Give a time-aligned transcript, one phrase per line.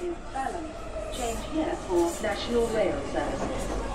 [0.00, 0.66] is Balham.
[1.12, 3.86] Change here for National Rail Service.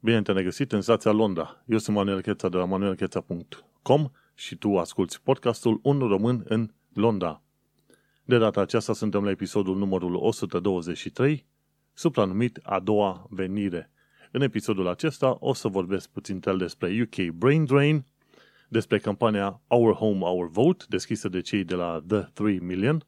[0.00, 1.62] Bine te-am regăsit în stația Londra.
[1.66, 7.42] Eu sunt Manuel Cheța de la manuelcheța.com și tu asculti podcastul Un român în Londra.
[8.24, 11.46] De data aceasta suntem la episodul numărul 123,
[11.92, 13.90] supranumit A doua venire.
[14.34, 18.04] În episodul acesta o să vorbesc puțin tel despre UK Brain Drain,
[18.68, 23.06] despre campania Our Home, Our Vote, deschisă de cei de la The 3 Million,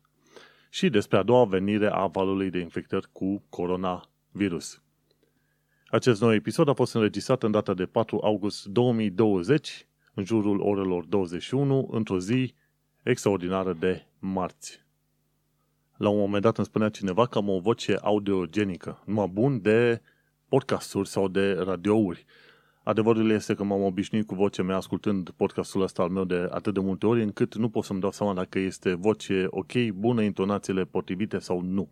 [0.70, 4.82] și despre a doua venire a valului de infectări cu coronavirus.
[5.86, 11.04] Acest nou episod a fost înregistrat în data de 4 august 2020, în jurul orelor
[11.04, 12.54] 21, într-o zi
[13.02, 14.84] extraordinară de marți.
[15.96, 20.02] La un moment dat îmi spunea cineva că am o voce audiogenică, numai bun de
[20.54, 22.24] podcasturi sau de radiouri.
[22.82, 26.74] Adevărul este că m-am obișnuit cu vocea mea ascultând podcastul ăsta al meu de atât
[26.74, 30.84] de multe ori, încât nu pot să-mi dau seama dacă este voce ok, bună, intonațiile
[30.84, 31.88] potrivite sau nu.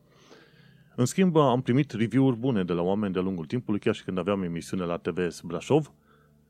[0.96, 4.18] În schimb, am primit review-uri bune de la oameni de-a lungul timpului, chiar și când
[4.18, 5.92] aveam emisiune la TVS Brașov,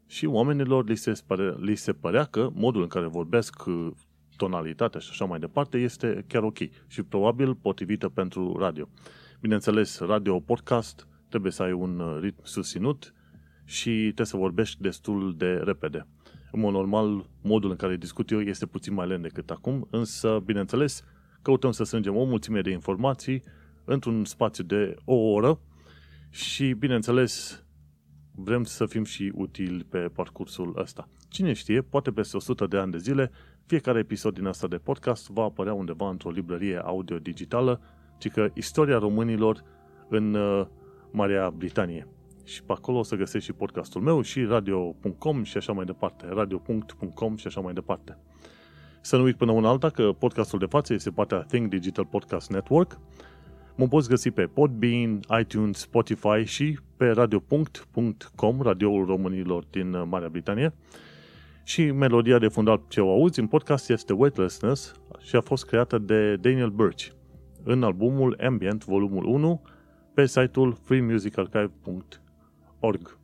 [0.07, 3.63] și oamenilor li se, pare, li se părea că modul în care vorbesc,
[4.37, 8.89] tonalitatea și așa mai departe, este chiar ok și probabil potrivită pentru radio.
[9.41, 13.15] Bineînțeles, radio podcast trebuie să ai un ritm susținut
[13.65, 16.07] și trebuie să vorbești destul de repede.
[16.51, 20.43] În mod normal, modul în care discut eu este puțin mai lent decât acum, însă,
[20.45, 21.05] bineînțeles,
[21.43, 23.43] căutăm să strângem o mulțime de informații
[23.85, 25.61] într-un spațiu de o oră
[26.31, 27.65] și, bineînțeles,
[28.35, 31.09] vrem să fim și utili pe parcursul ăsta.
[31.29, 33.31] Cine știe, poate peste 100 de ani de zile,
[33.67, 37.81] fiecare episod din asta de podcast va apărea undeva într-o librărie audio-digitală,
[38.19, 39.63] ci că istoria românilor
[40.09, 40.67] în uh,
[41.13, 42.07] Marea Britanie.
[42.45, 46.27] Și pe acolo o să găsești și podcastul meu și radio.com și așa mai departe,
[46.29, 48.19] radio.com și așa mai departe.
[49.01, 52.51] Să nu uit până una alta că podcastul de față este partea Think Digital Podcast
[52.51, 52.98] Network,
[53.77, 60.29] Mă poți găsi pe Podbean, iTunes, Spotify și pe radio.com, radioul românilor din uh, Marea
[60.29, 60.75] Britanie.
[61.65, 65.98] Și melodia de fundal ce o auzi în podcast este Weightlessness și a fost creată
[65.98, 67.07] de Daniel Birch
[67.63, 69.63] în albumul Ambient, volumul 1,
[70.14, 73.18] pe site-ul freemusicarchive.org.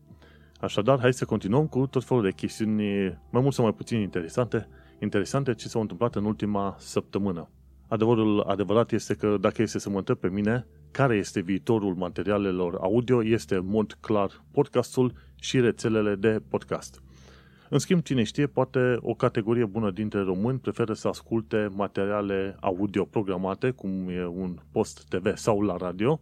[0.61, 2.83] Așadar, hai să continuăm cu tot felul de chestiuni
[3.31, 4.69] mai mult sau mai puțin interesante,
[4.99, 7.49] interesante ce s-au întâmplat în ultima săptămână.
[7.89, 12.79] Adevărul adevărat este că dacă este să mă întreb pe mine care este viitorul materialelor
[12.81, 17.03] audio, este în mod clar podcastul și rețelele de podcast.
[17.71, 23.05] În schimb, cine știe, poate o categorie bună dintre români preferă să asculte materiale audio
[23.05, 26.21] programate, cum e un post TV sau la radio,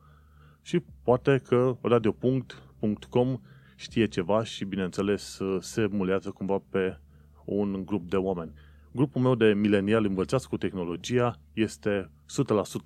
[0.67, 3.41] și poate că radio.com
[3.77, 6.99] știe ceva și, bineînțeles, se mulează cumva pe
[7.45, 8.53] un grup de oameni.
[8.93, 12.11] Grupul meu de milenial învățați cu tehnologia este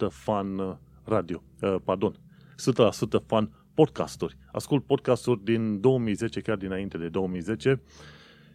[0.07, 2.15] 100% fan radio, uh, pardon,
[2.57, 4.37] 100% fan podcasturi.
[4.53, 7.83] Ascult podcasturi din 2010, chiar dinainte de 2010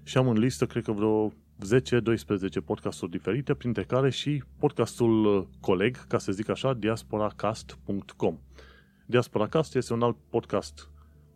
[0.03, 1.31] și am în listă, cred că vreo 10-12
[2.65, 8.37] podcasturi diferite, printre care și podcastul coleg, ca să zic așa, diasporacast.com.
[9.05, 10.89] Diasporacast este un alt podcast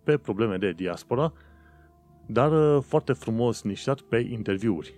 [0.04, 1.34] pe probleme de diaspora,
[2.26, 4.94] dar uh, foarte frumos nișat pe interviuri.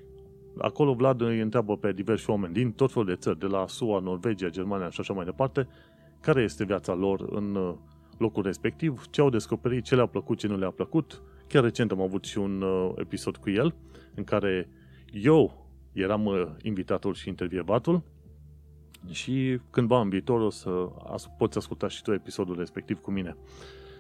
[0.58, 4.00] Acolo Vlad îi întreabă pe diversi oameni din tot felul de țări, de la SUA,
[4.00, 5.68] Norvegia, Germania și așa mai departe,
[6.22, 7.74] care este viața lor în uh,
[8.18, 11.22] locul respectiv, ce au descoperit, ce le-a plăcut, ce nu le-a plăcut.
[11.48, 13.76] Chiar recent am avut și un uh, episod cu el,
[14.16, 14.70] în care
[15.12, 18.04] eu eram uh, invitatul și intervievatul
[19.10, 20.90] și cândva în viitor o să
[21.38, 23.36] poți asculta și tu episodul respectiv cu mine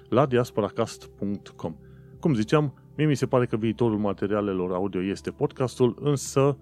[0.09, 1.75] la diasporacast.com.
[2.19, 6.57] Cum ziceam, Mie mi se pare că viitorul materialelor audio este podcastul, însă,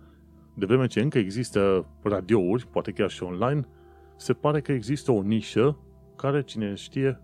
[0.54, 3.68] de vreme ce încă există radiouri, poate chiar și online,
[4.16, 5.78] se pare că există o nișă
[6.16, 7.22] care, cine știe,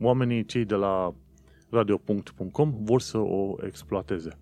[0.00, 1.14] oamenii cei de la
[1.70, 4.38] radio.com vor să o exploateze.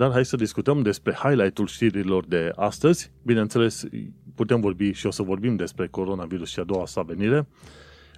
[0.00, 3.12] Dar hai să discutăm despre highlight-ul știrilor de astăzi.
[3.22, 3.84] Bineînțeles,
[4.34, 7.46] putem vorbi și o să vorbim despre coronavirus și a doua sa venire,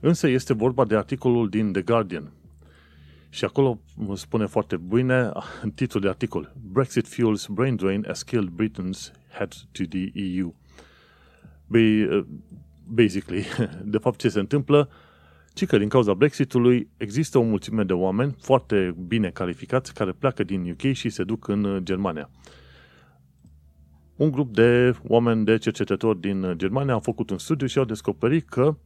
[0.01, 2.33] însă este vorba de articolul din The Guardian–
[3.29, 3.81] și acolo
[4.15, 5.31] spune foarte bine
[5.63, 10.55] în titlul de articol Brexit fuels brain drain as killed Britain's head to the EU.
[12.87, 13.45] Basically,
[13.95, 14.89] de fapt ce se întâmplă,
[15.55, 20.45] ci că din cauza Brexitului există o mulțime de oameni foarte bine calificați care pleacă
[20.45, 22.31] din UK și se duc în Germania.
[24.17, 28.49] Un grup de oameni de cercetători din Germania au făcut un studiu și au descoperit
[28.49, 28.77] că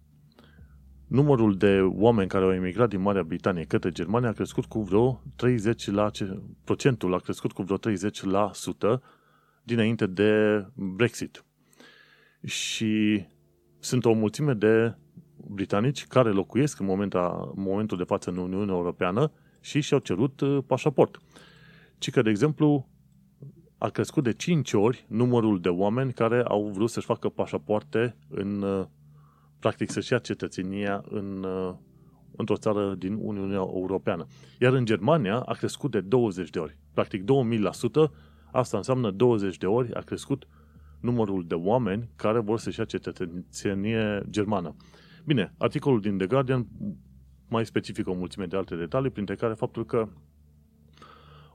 [1.06, 5.22] numărul de oameni care au emigrat din Marea Britanie către Germania a crescut cu vreo
[5.36, 6.10] 30 la
[6.64, 7.78] procentul a crescut cu vreo
[8.96, 9.00] 30%
[9.62, 11.44] dinainte de Brexit.
[12.44, 13.24] Și
[13.78, 14.94] sunt o mulțime de
[15.36, 20.40] britanici care locuiesc în momentul, în momentul de față în Uniunea Europeană și și-au cerut
[20.40, 21.20] uh, pașaport.
[21.98, 22.88] Ci că, de exemplu,
[23.78, 28.62] a crescut de 5 ori numărul de oameni care au vrut să-și facă pașapoarte în,
[28.62, 28.84] uh,
[29.58, 31.74] practic să-și ia cetățenia în, uh,
[32.36, 34.26] într-o țară din Uniunea Europeană.
[34.60, 36.76] Iar în Germania a crescut de 20 de ori.
[36.94, 38.12] Practic 2000%,
[38.52, 40.46] asta înseamnă 20 de ori a crescut
[41.00, 44.76] numărul de oameni care vor să-și ia cetățenie germană.
[45.26, 46.67] Bine, articolul din The Guardian
[47.49, 50.08] mai specifică o mulțime de alte detalii, printre care faptul că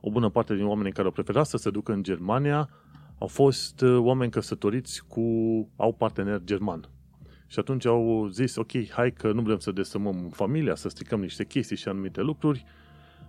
[0.00, 2.68] o bună parte din oamenii care au preferat să se ducă în Germania
[3.18, 5.22] au fost uh, oameni căsătoriți cu,
[5.76, 6.88] au partener german.
[7.46, 11.44] Și atunci au zis, ok, hai că nu vrem să desămăm familia, să stricăm niște
[11.44, 12.64] chestii și anumite lucruri.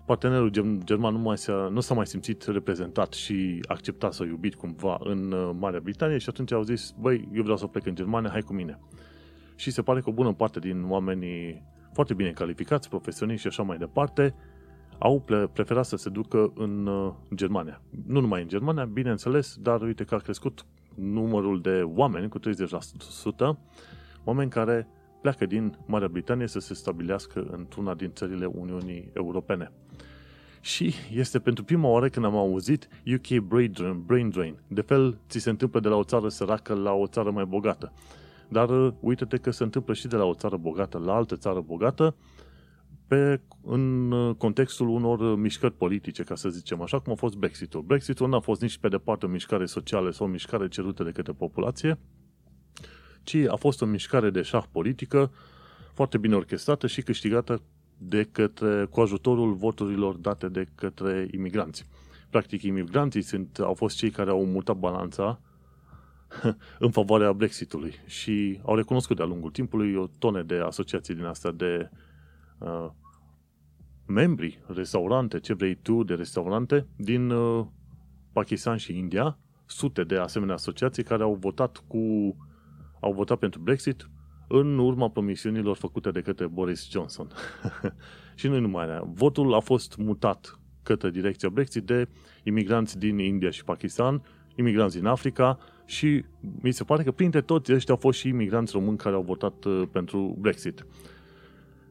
[0.05, 0.49] Partenerul
[0.83, 5.31] german nu, mai s-a, nu s-a mai simțit reprezentat și acceptat sau iubit cumva în
[5.31, 8.41] uh, Marea Britanie și atunci au zis, băi, eu vreau să plec în Germania, hai
[8.41, 8.79] cu mine.
[9.63, 11.63] Și se pare că o bună parte din oamenii
[11.93, 14.35] foarte bine calificați, profesioniști și așa mai departe,
[14.99, 17.81] au preferat să se ducă în uh, Germania.
[18.05, 20.65] Nu numai în Germania, bineînțeles, dar uite că a crescut
[20.95, 22.43] numărul de oameni cu 30%,
[24.23, 24.87] oameni care
[25.21, 29.71] pleacă din Marea Britanie să se stabilească într-una din țările Uniunii Europene.
[30.61, 33.39] Și este pentru prima oară când am auzit UK
[34.05, 34.59] brain drain.
[34.67, 37.93] De fel, ți se întâmplă de la o țară săracă la o țară mai bogată.
[38.49, 41.61] Dar uh, uite-te că se întâmplă și de la o țară bogată la altă țară
[41.61, 42.15] bogată,
[43.07, 47.35] pe, în uh, contextul unor uh, mișcări politice, ca să zicem așa, cum a fost
[47.35, 47.81] Brexitul.
[47.81, 51.11] Brexitul nu a fost nici pe departe o mișcare socială sau o mișcare cerută de
[51.11, 51.99] către populație,
[53.23, 55.31] ci a fost o mișcare de șah politică
[55.93, 57.61] foarte bine orchestrată și câștigată
[57.97, 61.87] de către, cu ajutorul voturilor date de către imigranți.
[62.29, 65.41] Practic, imigranții sunt, au fost cei care au mutat balanța
[66.85, 71.51] în favoarea Brexitului și au recunoscut de-a lungul timpului o tone de asociații din asta
[71.51, 71.89] de
[72.57, 72.89] uh,
[74.05, 77.65] membri, restaurante, ce vrei tu de restaurante din uh,
[78.33, 82.35] Pakistan și India, sute de asemenea asociații care au votat cu
[82.99, 84.09] au votat pentru Brexit
[84.47, 87.27] în urma promisiunilor făcute de către Boris Johnson.
[88.35, 89.03] și nu numai aia.
[89.05, 92.07] Votul a fost mutat către direcția Brexit de
[92.43, 94.23] imigranți din India și Pakistan,
[94.55, 96.25] imigranți din Africa și
[96.61, 99.63] mi se pare că printre toți ăștia au fost și imigranți români care au votat
[99.63, 100.85] uh, pentru Brexit.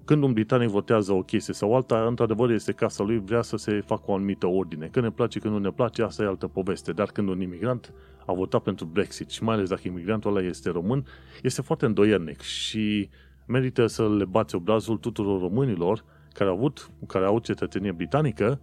[0.04, 3.80] Când un britanic votează o chestie sau alta, într-adevăr este casa lui, vrea să se
[3.86, 4.88] facă o anumită ordine.
[4.92, 6.92] Când ne place, când nu ne place, asta e altă poveste.
[6.92, 7.92] Dar când un imigrant
[8.26, 11.06] a votat pentru Brexit și mai ales dacă imigrantul ăla este român,
[11.42, 13.08] este foarte îndoiernic și
[13.46, 18.60] merită să le bați obrazul tuturor românilor care au avut, care au cetățenie britanică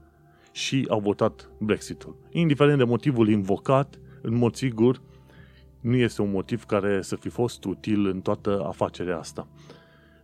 [0.52, 2.16] și au votat Brexitul.
[2.32, 5.02] Indiferent de motivul invocat, în mod sigur,
[5.80, 9.48] nu este un motiv care să fi fost util în toată afacerea asta.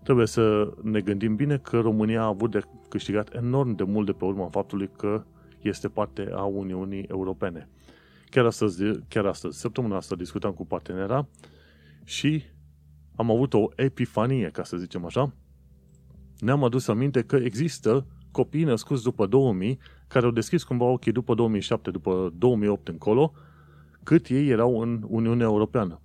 [0.04, 4.12] Trebuie să ne gândim bine că România a avut de câștigat enorm de mult de
[4.12, 5.24] pe urma faptului că
[5.62, 7.70] este parte a Uniunii Europene.
[8.30, 11.28] Chiar astăzi, chiar astăzi săptămâna asta discutam cu partenera
[12.04, 12.44] și
[13.16, 15.34] am avut o epifanie, ca să zicem așa.
[16.40, 21.34] Ne-am adus aminte că există copii născuți după 2000 care au deschis cumva ochii după
[21.34, 23.34] 2007, după 2008 încolo,
[24.06, 26.00] cât ei erau în Uniunea Europeană.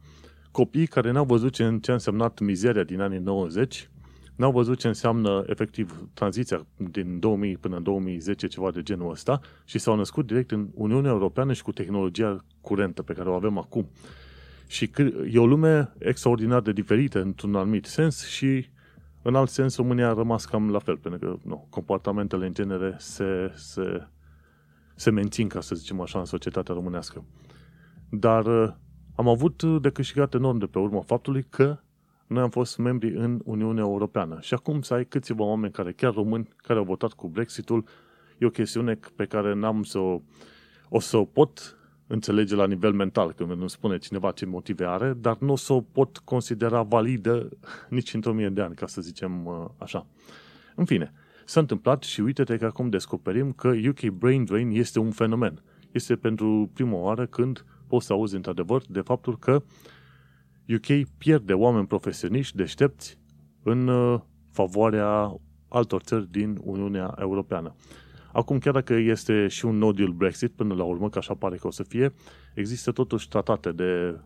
[0.51, 3.91] Copii care n-au văzut ce, ce a însemnat mizeria din anii 90,
[4.37, 9.41] n-au văzut ce înseamnă efectiv tranziția din 2000 până în 2010, ceva de genul ăsta,
[9.65, 13.59] și s-au născut direct în Uniunea Europeană și cu tehnologia curentă pe care o avem
[13.59, 13.91] acum.
[14.67, 14.91] Și
[15.31, 18.69] e o lume extraordinar de diferită într-un anumit sens și
[19.23, 22.97] în alt sens România a rămas cam la fel, pentru că nu, comportamentele în genere
[22.99, 24.07] se, se,
[24.95, 27.25] se mențin, ca să zicem așa, în societatea românească.
[28.11, 28.73] Dar uh,
[29.15, 31.79] am avut de câștigat enorm de pe urma faptului că
[32.27, 34.39] noi am fost membri în Uniunea Europeană.
[34.41, 37.85] Și acum să ai câțiva oameni care, chiar români, care au votat cu Brexitul,
[38.39, 40.21] e o chestiune pe care n-am să o,
[40.89, 41.77] o să o pot
[42.07, 45.73] înțelege la nivel mental, când nu spune cineva ce motive are, dar nu o să
[45.73, 47.49] o pot considera validă
[47.89, 50.07] nici într-o mie de ani, ca să zicem uh, așa.
[50.75, 51.13] În fine,
[51.45, 55.63] s-a întâmplat și uite-te că acum descoperim că UK Brain Drain este un fenomen.
[55.91, 59.63] Este pentru prima oară când poți să auzi într-adevăr de faptul că
[60.75, 63.19] UK pierde oameni profesioniști deștepți
[63.63, 64.21] în uh,
[64.51, 67.75] favoarea altor țări din Uniunea Europeană.
[68.33, 71.57] Acum, chiar dacă este și un no deal Brexit până la urmă, că așa pare
[71.57, 72.13] că o să fie,
[72.55, 74.21] există totuși tratate de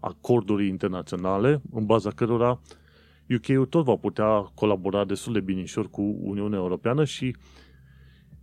[0.00, 2.60] acorduri internaționale în baza cărora
[3.36, 7.36] UK-ul tot va putea colabora destul de binișor cu Uniunea Europeană și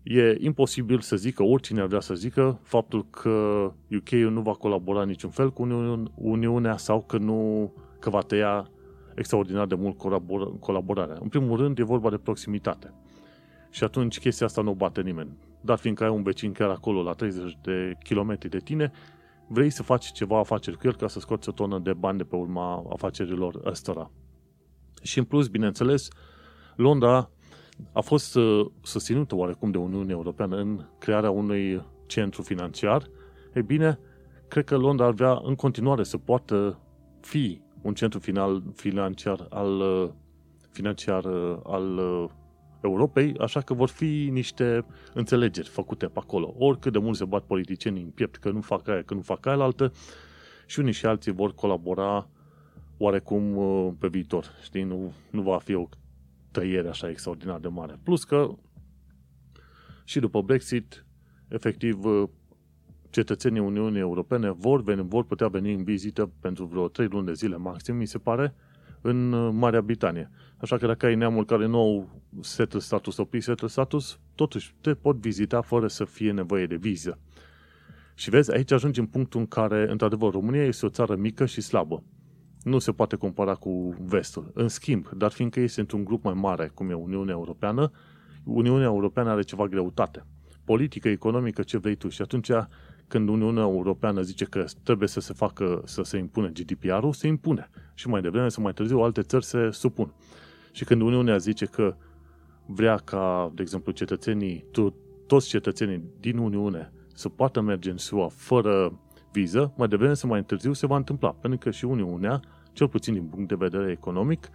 [0.05, 3.29] e imposibil să zică, oricine ar vrea să zică, faptul că
[3.91, 5.63] UK-ul nu va colabora niciun fel cu
[6.15, 8.69] Uniunea sau că nu că va tăia
[9.15, 9.97] extraordinar de mult
[10.59, 11.17] colaborarea.
[11.21, 12.93] În primul rând, e vorba de proximitate.
[13.69, 15.37] Și atunci chestia asta nu o bate nimeni.
[15.61, 18.91] Dar fiindcă ai un vecin chiar acolo, la 30 de kilometri de tine,
[19.47, 22.23] vrei să faci ceva afaceri cu el ca să scoți o tonă de bani de
[22.23, 24.11] pe urma afacerilor ăstora.
[25.01, 26.07] Și în plus, bineînțeles,
[26.75, 27.29] Londra
[27.91, 33.09] a fost uh, susținută oarecum de Uniunea Europeană în crearea unui centru financiar.
[33.55, 33.99] Ei bine,
[34.47, 36.79] cred că Londra ar vrea în continuare să poată
[37.19, 40.09] fi un centru final, financiar al, uh,
[40.71, 41.99] financiar uh, al
[42.81, 46.53] Europei, așa că vor fi niște înțelegeri făcute pe acolo.
[46.57, 49.45] Oricât de mult se bat politicienii în piept că nu fac aia, că nu fac
[49.45, 49.91] aia altă,
[50.65, 52.27] și unii și alții vor colabora
[52.97, 54.45] oarecum uh, pe viitor.
[54.63, 55.87] Știi, nu, nu va fi o
[56.55, 57.99] tăiere așa extraordinar de mare.
[58.03, 58.55] Plus că
[60.03, 61.05] și după Brexit,
[61.47, 62.29] efectiv, uh,
[63.09, 67.33] cetățenii Uniunii Europene vor, veni, vor putea veni în vizită pentru vreo 3 luni de
[67.33, 68.53] zile maxim, mi se pare,
[69.01, 70.29] în uh, Marea Britanie.
[70.57, 74.93] Așa că dacă ai neamul care nu au settle status sau pre-settle status, totuși te
[74.93, 77.19] pot vizita fără să fie nevoie de viză.
[78.13, 81.61] Și vezi, aici ajungi în punctul în care, într-adevăr, România este o țară mică și
[81.61, 82.03] slabă.
[82.65, 84.51] Nu se poate compara cu vestul.
[84.53, 87.91] În schimb, dar fiindcă este într-un grup mai mare, cum e Uniunea Europeană,
[88.43, 90.25] Uniunea Europeană are ceva greutate.
[90.63, 92.09] Politică, economică, ce vrei tu.
[92.09, 92.49] Și atunci
[93.07, 97.69] când Uniunea Europeană zice că trebuie să se facă, să se impune GDPR-ul, se impune.
[97.93, 100.13] Și mai devreme sau mai târziu alte țări se supun.
[100.71, 101.95] Și când Uniunea zice că
[102.65, 104.65] vrea ca, de exemplu, cetățenii,
[105.27, 108.99] toți cetățenii din Uniune să poată merge în SUA fără
[109.35, 111.33] viză, mai devreme sau mai târziu se va întâmpla.
[111.33, 112.39] Pentru că și Uniunea,
[112.73, 114.49] cel puțin din punct de vedere economic,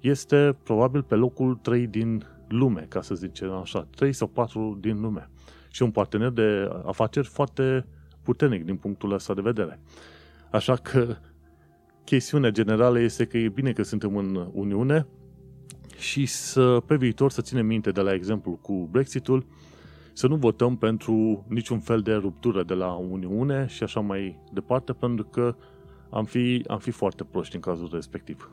[0.00, 5.00] este probabil pe locul 3 din lume, ca să zicem așa, 3 sau 4 din
[5.00, 5.30] lume
[5.70, 7.86] și un partener de afaceri foarte
[8.22, 9.80] puternic din punctul ăsta de vedere.
[10.50, 11.16] Așa că
[12.04, 15.06] chestiunea generală este că e bine că suntem în Uniune
[15.98, 19.46] și să, pe viitor să ținem minte de la exemplu cu Brexitul,
[20.20, 24.92] să nu votăm pentru niciun fel de ruptură de la Uniune și așa mai departe,
[24.92, 25.56] pentru că
[26.10, 28.50] am fi, am fi foarte proști în cazul respectiv.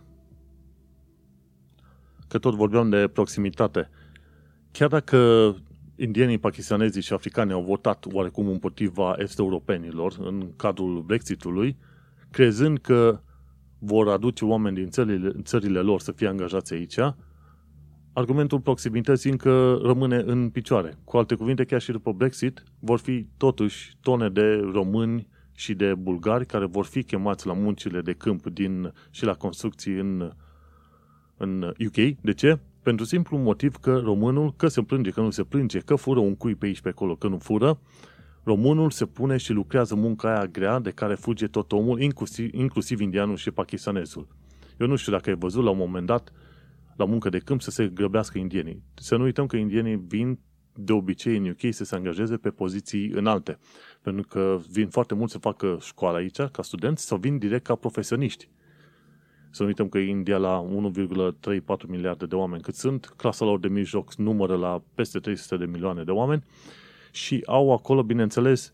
[2.27, 3.89] Că tot vorbeam de proximitate.
[4.71, 5.55] Chiar dacă
[5.95, 11.77] indienii, pakistanezii și africanii au votat oarecum împotriva est-europenilor în cadrul Brexitului,
[12.31, 13.21] crezând că
[13.79, 16.97] vor aduce oameni din țările, țările lor să fie angajați aici,
[18.17, 20.97] argumentul proximității încă rămâne în picioare.
[21.03, 25.93] Cu alte cuvinte, chiar și după Brexit, vor fi totuși tone de români și de
[25.95, 30.31] bulgari care vor fi chemați la muncile de câmp din, și la construcții în,
[31.37, 32.17] în UK.
[32.21, 32.59] De ce?
[32.81, 36.35] Pentru simplu motiv că românul, că se plânge, că nu se plânge, că fură un
[36.35, 37.79] cui pe aici, pe acolo, că nu fură,
[38.43, 42.99] românul se pune și lucrează munca aia grea de care fuge tot omul, inclusiv, inclusiv
[42.99, 44.27] indianul și pakistanezul.
[44.79, 46.31] Eu nu știu dacă ai văzut la un moment dat
[46.97, 48.83] la muncă de câmp să se grăbească indienii.
[48.93, 50.39] Să nu uităm că indienii vin
[50.73, 53.59] de obicei în UK să se angajeze pe poziții înalte.
[54.01, 57.75] Pentru că vin foarte mult să facă școală aici, ca studenți, sau vin direct ca
[57.75, 58.49] profesioniști.
[59.51, 60.67] Să nu uităm că India la
[61.51, 65.65] 1,34 miliarde de oameni cât sunt, clasa lor de mijloc numără la peste 300 de
[65.65, 66.43] milioane de oameni
[67.11, 68.73] și au acolo, bineînțeles,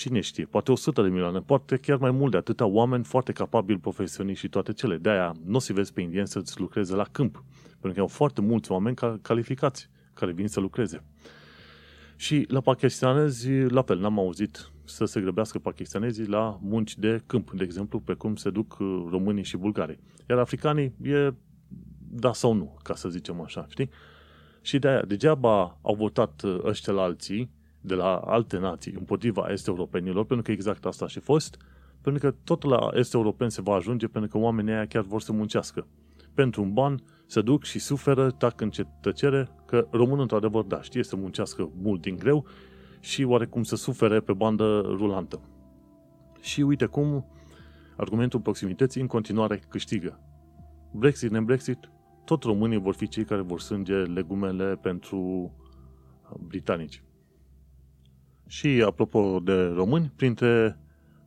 [0.00, 3.78] cine știe, poate 100 de milioane, poate chiar mai mult de atâta oameni foarte capabili,
[3.78, 4.96] profesioniști și toate cele.
[4.96, 8.40] De-aia nu o să vezi pe indieni să-ți lucreze la câmp, pentru că au foarte
[8.40, 11.04] mulți oameni calificați care vin să lucreze.
[12.16, 17.50] Și la pakistanezi, la fel, n-am auzit să se grăbească pakistanezii la munci de câmp,
[17.50, 19.98] de exemplu, pe cum se duc uh, românii și bulgarii.
[20.28, 21.32] Iar africanii e
[22.10, 23.90] da sau nu, ca să zicem așa, știi?
[24.60, 29.46] Și de aia, degeaba au votat uh, ăștia la alții, de la alte nații, împotriva
[29.50, 31.56] est-europenilor, pentru că exact asta a și fost,
[32.00, 35.32] pentru că tot la est-europeni se va ajunge, pentru că oamenii aia chiar vor să
[35.32, 35.86] muncească.
[36.34, 38.70] Pentru un ban se duc și suferă, tac în
[39.00, 42.46] tăcere, că românul, într-adevăr, da, știe să muncească mult din greu
[43.00, 45.40] și oarecum să sufere pe bandă rulantă.
[46.40, 47.26] Și uite cum
[47.96, 50.20] argumentul proximității în continuare câștigă.
[50.92, 51.90] Brexit, ne-Brexit,
[52.24, 57.02] tot românii vor fi cei care vor sânge legumele pentru uh, britanici.
[58.50, 60.78] Și apropo de români, printre,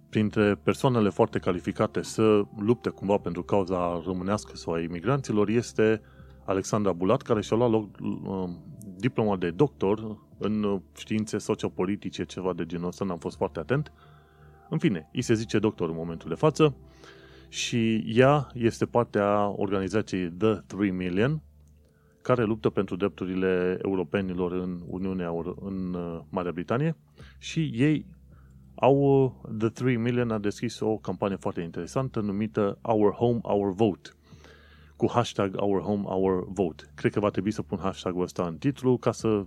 [0.09, 6.01] printre persoanele foarte calificate să lupte cumva pentru cauza românească sau a imigranților este
[6.45, 8.49] Alexandra Bulat, care și-a luat loc, uh,
[8.97, 13.91] diploma de doctor în științe sociopolitice, ceva de genul ăsta, n-am fost foarte atent.
[14.69, 16.75] În fine, îi se zice doctor în momentul de față
[17.49, 21.41] și ea este partea organizației The 3 Million,
[22.23, 25.29] care luptă pentru drepturile europenilor în Uniunea
[25.61, 26.95] în uh, Marea Britanie
[27.37, 28.05] și ei
[28.75, 33.73] au, uh, The 3 Million a deschis o campanie foarte interesantă numită Our Home, Our
[33.73, 34.09] Vote
[34.95, 36.83] cu hashtag Our Home, Our Vote.
[36.95, 39.45] Cred că va trebui să pun hashtag-ul ăsta în titlu ca să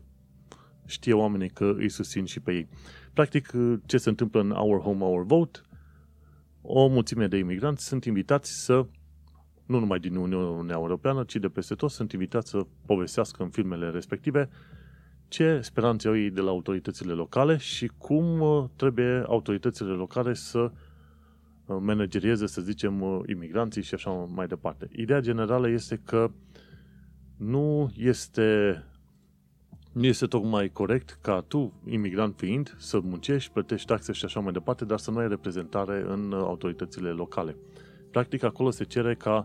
[0.87, 2.69] știe oamenii că îi susțin și pe ei.
[3.13, 5.61] Practic, uh, ce se întâmplă în Our Home, Our Vote,
[6.63, 8.87] o mulțime de imigranți sunt invitați să
[9.67, 13.91] nu numai din Uniunea Europeană, ci de peste tot, sunt invitați să povestească în filmele
[13.91, 14.49] respective
[15.29, 20.59] ce speranțe au ei de la autoritățile locale și cum uh, trebuie autoritățile locale să
[20.61, 24.89] uh, managerieze, să zicem, uh, imigranții și așa mai departe.
[24.93, 26.31] Ideea generală este că
[27.37, 28.83] nu este,
[29.93, 34.53] nu este tocmai corect ca tu, imigrant fiind, să muncești, plătești taxe și așa mai
[34.53, 37.57] departe, dar să nu ai reprezentare în autoritățile locale.
[38.11, 39.45] Practic, acolo se cere ca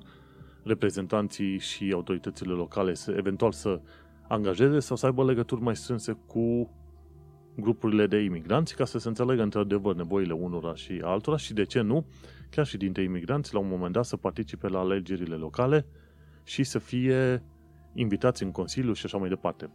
[0.64, 3.82] reprezentanții și autoritățile locale să eventual să
[4.28, 6.70] angajeze sau să aibă legături mai strânse cu
[7.56, 11.82] grupurile de imigranți ca să se înțelegă într-adevăr nevoile unora și altora și de ce
[11.82, 12.06] nu,
[12.50, 15.86] chiar și dintre imigranți la un moment dat să participe la alegerile locale
[16.44, 17.44] și să fie
[17.94, 19.70] invitați în Consiliu și așa mai departe.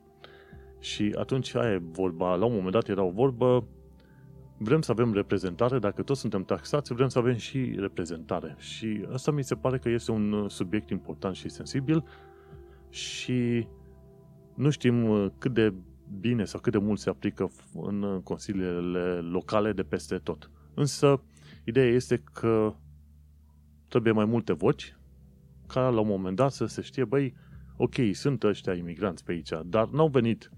[0.79, 3.67] Și atunci aia e vorba, la un moment dat era o vorbă
[4.59, 8.55] vrem să avem reprezentare, dacă toți suntem taxați, vrem să avem și reprezentare.
[8.59, 12.05] Și asta mi se pare că este un uh, subiect important și sensibil
[12.89, 13.67] și
[14.55, 15.75] nu știm uh, cât de
[16.21, 20.51] bine sau cât de mult se aplică în uh, consiliile locale de peste tot.
[20.75, 21.23] Însă,
[21.65, 22.75] ideea este că
[23.89, 24.97] trebuie mai multe voci
[25.67, 27.35] ca la un moment dat să se știe, băi,
[27.77, 30.51] ok, sunt ăștia imigranți pe aici, dar n-au venit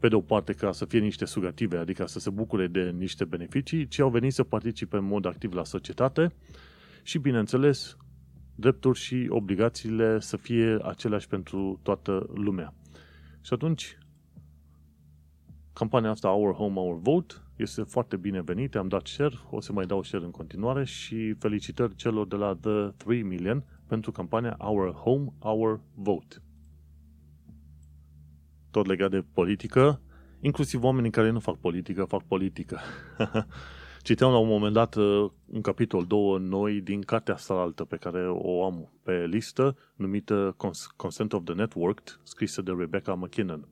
[0.00, 3.24] pe de o parte ca să fie niște sugative, adică să se bucure de niște
[3.24, 6.32] beneficii, ci au venit să participe în mod activ la societate
[7.02, 7.96] și, bineînțeles,
[8.54, 12.74] drepturi și obligațiile să fie aceleași pentru toată lumea.
[13.40, 13.98] Și atunci,
[15.72, 19.86] campania asta Our Home, Our Vote este foarte binevenită, am dat share, o să mai
[19.86, 24.92] dau share în continuare și felicitări celor de la The 3 Million pentru campania Our
[24.92, 26.42] Home, Our Vote
[28.70, 30.00] tot legat de politică,
[30.40, 32.80] inclusiv oamenii care nu fac politică, fac politică.
[34.02, 37.96] Citeam la un moment dat uh, un capitol, două noi din cartea asta altă pe
[37.96, 40.56] care o am pe listă, numită
[40.96, 43.68] Consent of the Networked, scrisă de Rebecca McKinnon.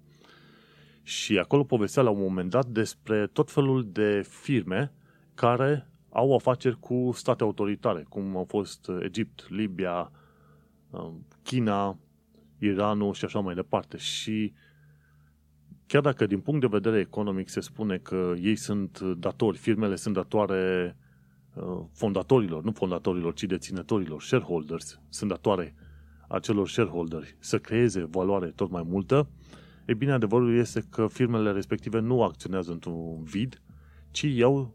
[1.03, 4.93] Și acolo povestea la un moment dat despre tot felul de firme
[5.35, 10.11] care au afaceri cu state autoritare, cum au fost Egipt, Libia,
[10.91, 11.11] uh,
[11.43, 11.99] China,
[12.59, 13.97] Iranul și așa mai departe.
[13.97, 14.53] Și
[15.89, 20.15] chiar dacă din punct de vedere economic se spune că ei sunt datori, firmele sunt
[20.15, 20.97] datoare
[21.55, 25.75] uh, fondatorilor, nu fondatorilor, ci deținătorilor, shareholders, sunt datoare
[26.29, 29.29] acelor shareholderi să creeze valoare tot mai multă,
[29.85, 33.63] e bine, adevărul este că firmele respective nu acționează într-un vid,
[34.11, 34.75] ci iau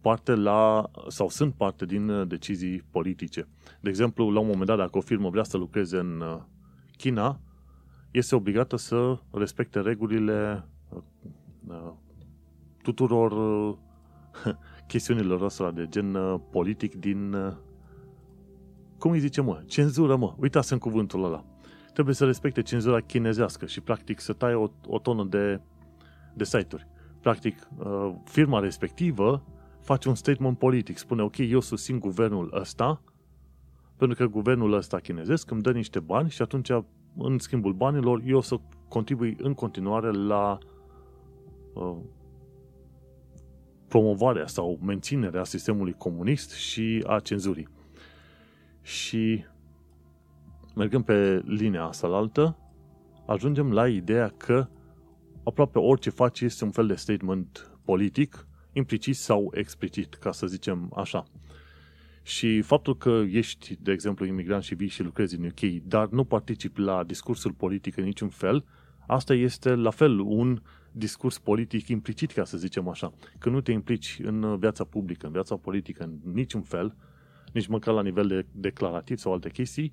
[0.00, 3.48] parte la, sau sunt parte din uh, decizii politice.
[3.80, 6.40] De exemplu, la un moment dat, dacă o firmă vrea să lucreze în uh,
[6.96, 7.40] China,
[8.14, 10.68] este obligată să respecte regulile
[11.68, 11.92] uh,
[12.82, 13.76] tuturor uh,
[14.86, 17.36] chestiunilor astea de gen uh, politic din
[18.98, 19.62] cum îi zice, mă?
[19.66, 20.34] Cenzură, mă.
[20.38, 21.44] Uitați în cuvântul ăla.
[21.92, 25.60] Trebuie să respecte cenzura chinezească și, practic, să taie o, o tonă de,
[26.34, 26.86] de site-uri.
[27.20, 27.68] Practic,
[28.24, 29.44] firma respectivă
[29.80, 30.98] face un statement politic.
[30.98, 33.02] Spune, ok, eu susțin guvernul ăsta,
[33.96, 36.70] pentru că guvernul ăsta chinezesc îmi dă niște bani și atunci
[37.18, 38.56] în schimbul banilor, eu o să
[38.88, 40.58] contribui în continuare la
[41.74, 41.96] uh,
[43.88, 47.68] promovarea sau menținerea sistemului comunist și a cenzurii.
[48.82, 49.44] Și
[50.74, 52.56] mergând pe linia asta la altă,
[53.26, 54.68] ajungem la ideea că
[55.44, 60.92] aproape orice faci este un fel de statement politic, implicit sau explicit, ca să zicem
[60.96, 61.24] așa.
[62.26, 66.24] Și faptul că ești, de exemplu, imigrant și vii și lucrezi în UK, dar nu
[66.24, 68.64] participi la discursul politic în niciun fel,
[69.06, 73.12] asta este la fel un discurs politic implicit, ca să zicem așa.
[73.38, 76.96] Că nu te implici în viața publică, în viața politică, în niciun fel,
[77.52, 79.92] nici măcar la nivel de declarativ sau alte chestii,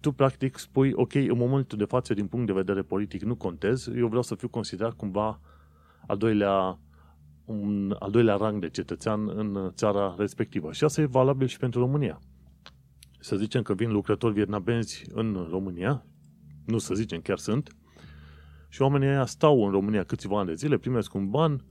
[0.00, 3.86] tu practic spui, ok, în momentul de față, din punct de vedere politic, nu contez,
[3.96, 5.40] eu vreau să fiu considerat cumva
[6.06, 6.78] al doilea
[7.50, 10.72] un al doilea rang de cetățean în țara respectivă.
[10.72, 12.20] Și asta e valabil și pentru România.
[13.18, 16.04] Să zicem că vin lucrători vietnamezi în România,
[16.66, 17.76] nu să zicem, chiar sunt,
[18.68, 21.64] și oamenii ăia stau în România câțiva ani de zile, primesc un ban,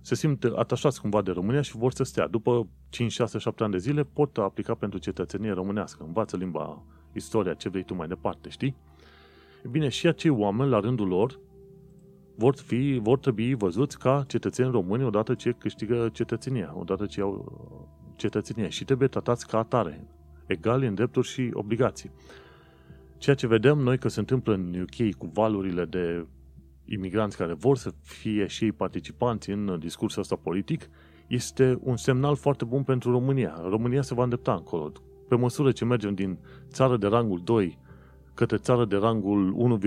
[0.00, 2.28] se simt atașați cumva de România și vor să stea.
[2.28, 6.04] După 5, 6, 7 ani de zile pot aplica pentru cetățenie românească.
[6.06, 8.76] Învață limba, istoria, ce vrei tu mai departe, știi?
[9.64, 11.40] E bine, și acei oameni, la rândul lor,
[12.36, 17.62] vor, fi, vor trebui văzuți ca cetățeni români odată ce câștigă cetățenia, odată ce au
[18.16, 20.08] cetățenia și trebuie tratați ca atare,
[20.46, 22.10] egali în drepturi și obligații.
[23.18, 26.26] Ceea ce vedem noi că se întâmplă în UK cu valurile de
[26.84, 30.88] imigranți care vor să fie și ei participanți în discursul ăsta politic,
[31.26, 33.60] este un semnal foarte bun pentru România.
[33.68, 34.92] România se va îndrepta încolo.
[35.28, 37.78] Pe măsură ce mergem din țară de rangul 2
[38.34, 39.78] către țară de rangul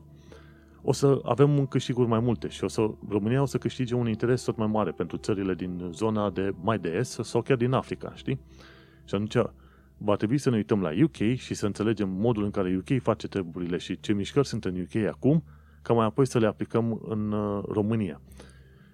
[0.00, 0.13] 1,9,
[0.86, 4.08] o să avem un câștiguri mai multe și o să, România o să câștige un
[4.08, 7.72] interes tot mai mare pentru țările din zona de mai de est sau chiar din
[7.72, 8.40] Africa, știi?
[9.04, 9.36] Și atunci
[9.98, 13.28] va trebui să ne uităm la UK și să înțelegem modul în care UK face
[13.28, 15.44] treburile și ce mișcări sunt în UK acum,
[15.82, 18.20] ca mai apoi să le aplicăm în uh, România.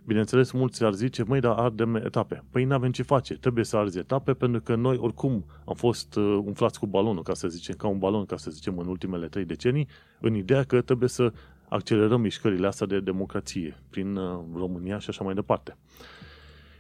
[0.05, 2.44] Bineînțeles, mulți ar zice, măi, dar ardem etape.
[2.50, 6.16] Păi nu avem ce face, trebuie să arzi etape, pentru că noi oricum am fost
[6.16, 9.26] uh, umflați cu balonul, ca să zicem, ca un balon, ca să zicem, în ultimele
[9.26, 9.88] trei decenii,
[10.20, 11.33] în ideea că trebuie să
[11.70, 15.76] accelerăm mișcările astea de democrație prin uh, România și așa mai departe.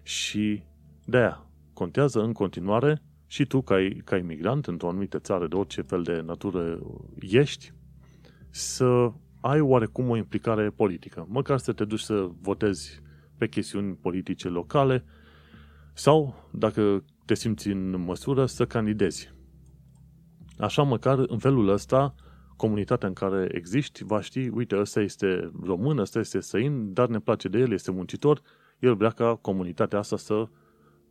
[0.02, 0.62] Și
[1.04, 6.02] de-aia contează în continuare și tu, ca, ca imigrant într-o anumită țară de orice fel
[6.02, 6.78] de natură
[7.20, 7.72] ești,
[8.50, 11.26] să ai oarecum o implicare politică.
[11.28, 13.02] Măcar să te duci să votezi
[13.38, 15.04] pe chestiuni politice locale
[15.92, 19.32] sau, dacă te simți în măsură, să candidezi.
[20.58, 22.14] Așa măcar în felul ăsta
[22.60, 27.18] comunitatea în care existi va ști, uite, ăsta este român, ăsta este săin, dar ne
[27.18, 28.42] place de el, este muncitor,
[28.78, 30.48] el vrea ca comunitatea asta să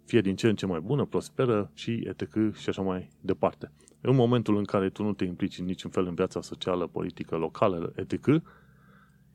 [0.06, 2.54] fie din ce în ce mai bună, prosperă și etc.
[2.54, 3.72] și așa mai departe.
[4.02, 7.36] În momentul în care tu nu te implici în niciun fel în viața socială, politică,
[7.36, 8.42] locală, etc.,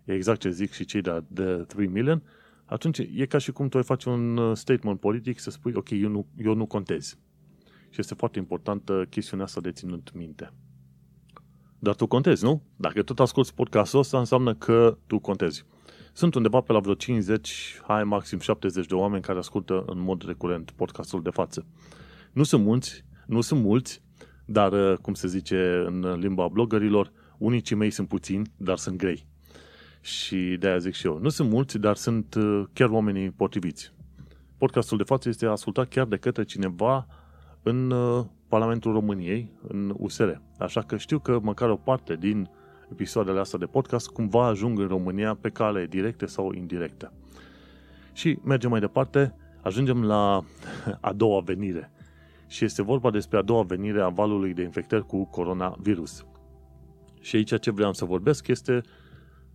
[0.04, 2.22] exact ce zic și cei de, de 3 million,
[2.64, 5.90] atunci e ca și cum tu ai face un uh, statement politic să spui, ok,
[5.90, 7.18] eu nu, eu nu contez.
[7.90, 10.52] Și este foarte importantă chestiunea asta de ținut minte.
[11.84, 12.62] Dar tu contezi, nu?
[12.76, 15.64] Dacă tot asculti podcastul ăsta, înseamnă că tu contezi.
[16.12, 20.24] Sunt undeva pe la vreo 50, hai maxim 70 de oameni care ascultă în mod
[20.26, 21.66] recurent podcastul de față.
[22.32, 24.02] Nu sunt mulți, nu sunt mulți,
[24.44, 29.26] dar, uh, cum se zice în limba bloggerilor, unicii mei sunt puțini, dar sunt grei.
[30.00, 31.18] Și de-aia zic și eu.
[31.18, 33.92] Nu sunt mulți, dar sunt uh, chiar oamenii potriviți.
[34.58, 37.06] Podcastul de față este ascultat chiar de către cineva
[37.62, 40.28] în uh, Parlamentul României, în USR.
[40.58, 42.50] Așa că știu că măcar o parte din
[42.92, 47.10] episoadele astea de podcast cumva ajung în România pe cale directe sau indirecte.
[48.12, 50.44] Și mergem mai departe, ajungem la
[51.00, 51.92] a doua venire.
[52.46, 56.26] Și este vorba despre a doua venire a valului de infectări cu coronavirus.
[57.20, 58.80] Și aici ce vreau să vorbesc este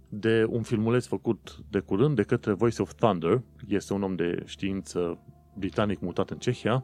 [0.10, 3.42] de un filmuleț făcut de curând de către Voice of Thunder.
[3.68, 5.20] Este un om de știință
[5.58, 6.84] britanic mutat în Cehia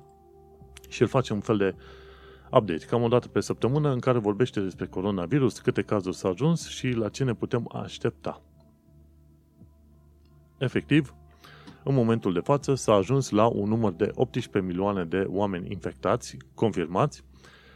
[0.90, 1.76] și el face un fel de
[2.58, 6.68] update, cam o dată pe săptămână, în care vorbește despre coronavirus, câte cazuri s-au ajuns
[6.68, 8.42] și la ce ne putem aștepta.
[10.58, 11.16] Efectiv,
[11.84, 16.38] în momentul de față s-a ajuns la un număr de 18 milioane de oameni infectați,
[16.54, 17.24] confirmați,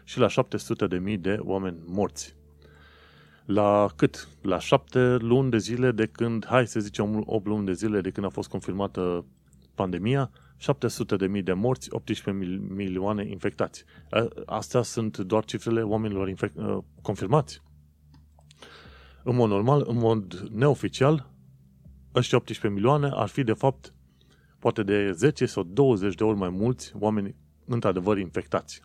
[0.03, 2.35] și la 700 de mii de oameni morți.
[3.45, 4.27] La cât?
[4.41, 8.09] La 7 luni de zile de când, hai să zicem 8 luni de zile de
[8.09, 9.25] când a fost confirmată
[9.75, 13.83] pandemia, 700 de mii de morți, 18 milioane infectați.
[14.45, 17.61] Astea sunt doar cifrele oamenilor infect- uh, confirmați.
[19.23, 21.29] În mod normal, în mod neoficial,
[22.15, 23.93] ăștia 18 milioane ar fi de fapt
[24.59, 28.81] poate de 10 sau 20 de ori mai mulți oameni într-adevăr infectați.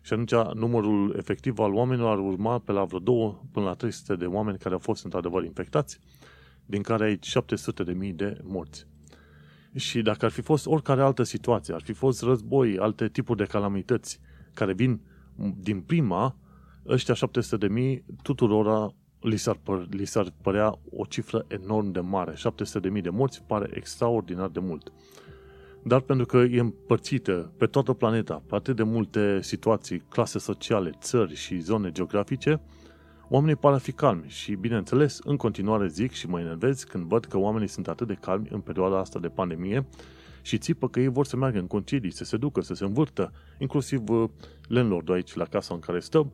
[0.00, 4.16] Și atunci numărul efectiv al oamenilor ar urma pe la vreo 2 până la 300
[4.16, 5.98] de oameni care au fost într-adevăr infectați,
[6.66, 8.86] din care ai 700 de mii de morți.
[9.74, 13.44] Și dacă ar fi fost oricare altă situație, ar fi fost război, alte tipuri de
[13.44, 14.20] calamități
[14.54, 15.00] care vin
[15.60, 16.36] din prima,
[16.86, 22.00] ăștia 700 de mii, tuturora li s-ar, păr, li s-ar părea o cifră enorm de
[22.00, 22.34] mare.
[22.34, 24.92] 700 de mii de morți pare extraordinar de mult.
[25.84, 30.90] Dar pentru că e împărțită pe toată planeta, pe atât de multe situații, clase sociale,
[31.00, 32.60] țări și zone geografice,
[33.34, 37.24] Oamenii par a fi calmi și, bineînțeles, în continuare zic și mă enervez când văd
[37.24, 39.86] că oamenii sunt atât de calmi în perioada asta de pandemie
[40.42, 43.32] și țipă că ei vor să meargă în concedii, să se ducă, să se învârtă.
[43.58, 44.28] Inclusiv uh,
[44.68, 46.32] landlord aici, la casa în care stăm,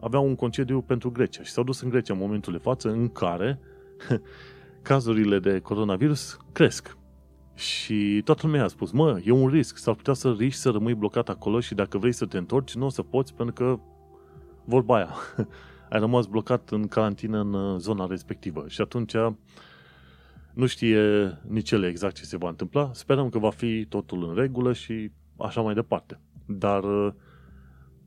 [0.00, 3.08] avea un concediu pentru Grecia și s-au dus în Grecia în momentul de față în
[3.08, 3.60] care
[4.82, 6.96] cazurile de coronavirus cresc.
[7.54, 10.94] Și toată lumea a spus, mă, e un risc, s-ar putea să riști să rămâi
[10.94, 13.80] blocat acolo și dacă vrei să te întorci, nu o să poți pentru că
[14.64, 15.14] vorba aia.
[15.90, 18.64] ai rămas blocat în carantină în uh, zona respectivă.
[18.68, 19.14] Și atunci
[20.52, 21.02] nu știe
[21.48, 22.90] nici ele exact ce se va întâmpla.
[22.94, 26.20] Sperăm că va fi totul în regulă și așa mai departe.
[26.46, 26.82] Dar,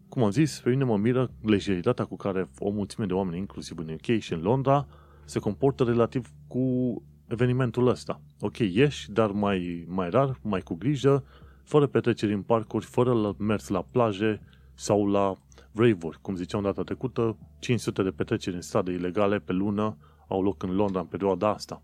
[0.10, 3.78] cum am zis, pe mine mă miră lejeritatea cu care o mulțime de oameni, inclusiv
[3.78, 4.88] în UK și în Londra,
[5.26, 8.22] se comportă relativ cu evenimentul ăsta.
[8.40, 11.24] Ok, ieși, dar mai, mai rar, mai cu grijă,
[11.64, 14.42] fără petreceri în parcuri, fără mers la plaje
[14.74, 15.38] sau la
[15.76, 20.64] rave cum ziceam data trecută, 500 de petreceri în stradă ilegale pe lună au loc
[20.64, 21.82] în Londra în perioada asta.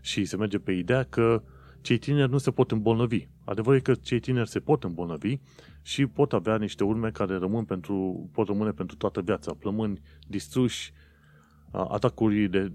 [0.00, 1.42] Și se merge pe ideea că
[1.80, 3.26] cei tineri nu se pot îmbolnăvi.
[3.44, 5.36] Adevărul e că cei tineri se pot îmbolnăvi
[5.82, 9.54] și pot avea niște urme care rămân pentru, pot rămâne pentru toată viața.
[9.54, 10.92] Plămâni distruși,
[11.70, 12.72] atacuri de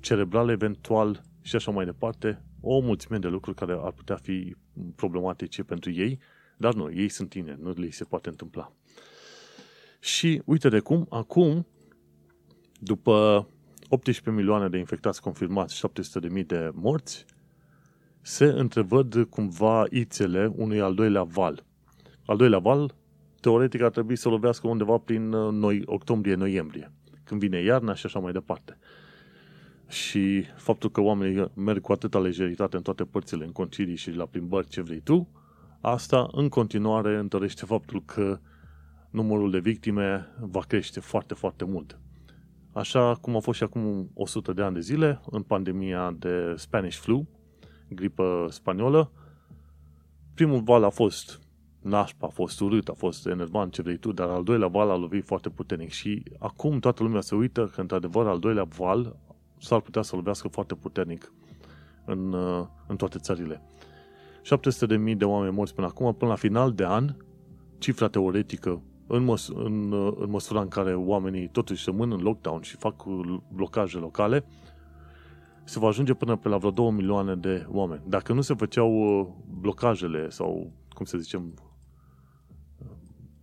[0.00, 2.42] cerebrale eventual și așa mai departe.
[2.60, 4.56] O mulțime de lucruri care ar putea fi
[4.94, 6.18] problematice pentru ei,
[6.56, 8.72] dar nu, ei sunt tineri, nu li se poate întâmpla.
[10.00, 11.66] Și uite de cum, acum,
[12.78, 13.48] după
[13.88, 15.82] 18 milioane de infectați confirmați,
[16.38, 17.24] 700.000 de morți,
[18.20, 21.64] se întrevăd cumva ițele unui al doilea val.
[22.26, 22.94] Al doilea val,
[23.40, 26.92] teoretic, ar trebui să lovească undeva prin uh, noi, octombrie-noiembrie,
[27.24, 28.78] când vine iarna și așa mai departe.
[29.88, 34.26] Și faptul că oamenii merg cu atâta lejeritate în toate părțile, în concilii și la
[34.26, 35.28] plimbări, ce vrei tu,
[35.80, 38.40] asta în continuare întărește faptul că
[39.10, 41.98] numărul de victime va crește foarte, foarte mult.
[42.72, 46.96] Așa cum a fost și acum 100 de ani de zile, în pandemia de Spanish
[46.96, 47.26] flu,
[47.88, 49.12] gripă spaniolă,
[50.34, 51.40] primul val a fost
[51.80, 54.96] nașpa, a fost urât, a fost enervant, ce vrei tu, dar al doilea val a
[54.96, 59.16] lovit foarte puternic și acum toată lumea se uită că, într-adevăr, al doilea val
[59.58, 61.32] s-ar putea să lovească foarte puternic
[62.04, 62.34] în,
[62.86, 63.62] în toate țările.
[65.10, 67.14] 700.000 de oameni morți până acum, până la final de an,
[67.78, 72.76] cifra teoretică în, măs- în, în măsura în care oamenii totuși rămân în lockdown și
[72.76, 73.04] fac
[73.52, 74.44] blocaje locale,
[75.64, 78.02] se va ajunge până pe la vreo 2 milioane de oameni.
[78.06, 79.26] Dacă nu se făceau uh,
[79.60, 81.54] blocajele sau, cum să zicem,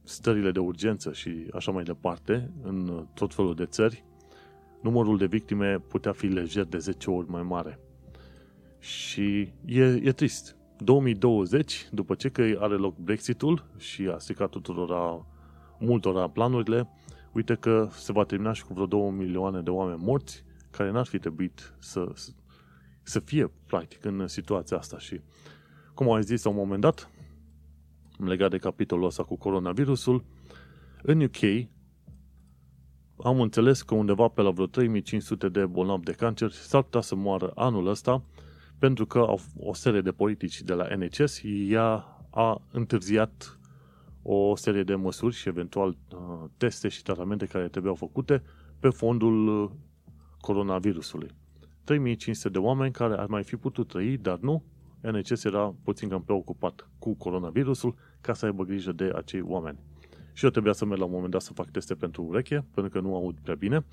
[0.04, 4.06] stările de urgență și așa mai departe în tot felul de țări,
[4.82, 7.80] numărul de victime putea fi lejer de 10 ori mai mare.
[8.80, 10.56] Și e, e trist.
[10.78, 15.26] 2020, după ce că are loc Brexitul și a stricat tuturora
[15.80, 16.90] multora planurile,
[17.32, 21.06] uite că se va termina și cu vreo 2 milioane de oameni morți, care n-ar
[21.06, 22.12] fi trebuit să,
[23.02, 25.00] să fie, practic, în situația asta.
[25.00, 25.22] Și,
[25.94, 27.10] cum am zis la un moment dat,
[28.18, 30.24] legat de capitolul ăsta cu coronavirusul,
[31.02, 31.68] în UK
[33.24, 37.16] am înțeles că undeva pe la vreo 3500 de bolnavi de cancer s-ar putea să
[37.16, 38.24] moară anul ăsta
[38.80, 39.26] pentru că
[39.60, 43.57] o serie de politici de la NHS ea a întârziat
[44.30, 48.44] o serie de măsuri și eventual uh, teste și tratamente care trebuiau făcute
[48.80, 49.70] pe fondul uh,
[50.42, 51.30] coronavirusului.
[51.84, 54.64] 3500 de oameni care ar mai fi putut trăi, dar nu.
[55.02, 59.80] NHS era puțin cam preocupat cu coronavirusul ca să aibă grijă de acei oameni.
[60.34, 62.92] Și eu trebuia să merg la un moment dat să fac teste pentru ureche, pentru
[62.92, 63.86] că nu aud prea bine.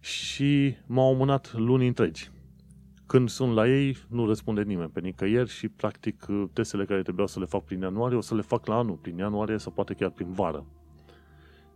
[0.00, 2.30] Și m-au amânat luni întregi.
[3.12, 7.38] Când sunt la ei, nu răspunde nimeni pe nicăieri și, practic, testele care trebuiau să
[7.38, 10.10] le fac prin ianuarie, o să le fac la anul, prin ianuarie sau poate chiar
[10.10, 10.66] prin vară.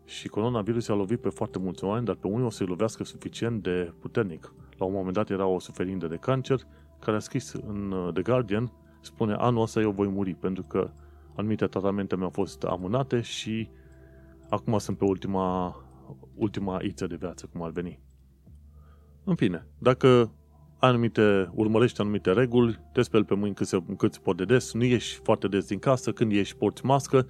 [0.05, 3.63] Și coronavirus a lovit pe foarte mulți oameni, dar pe unii o să-i lovească suficient
[3.63, 4.53] de puternic.
[4.79, 6.61] La un moment dat era o suferindă de cancer
[7.01, 10.91] care a scris în uh, The Guardian, spune anul ăsta eu voi muri pentru că
[11.35, 13.69] anumite tratamente mi-au fost amânate și
[14.49, 15.77] acum sunt pe ultima,
[16.35, 18.01] ultima iță de viață, cum ar veni.
[19.25, 20.31] În fine, dacă
[20.79, 24.73] anumite, urmărești anumite reguli, te speli pe mâini cât se, cât se poate de des,
[24.73, 27.27] nu ieși foarte des din casă, când ieși porți mască,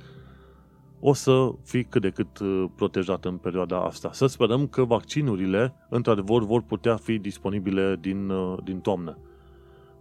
[1.00, 4.12] o să fii cât de cât uh, protejat în perioada asta.
[4.12, 9.18] Să sperăm că vaccinurile, într-adevăr, vor putea fi disponibile din, uh, din toamnă.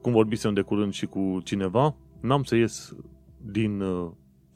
[0.02, 2.96] Cum vorbisem de curând și cu cineva, n-am să ies
[3.38, 4.12] din uh,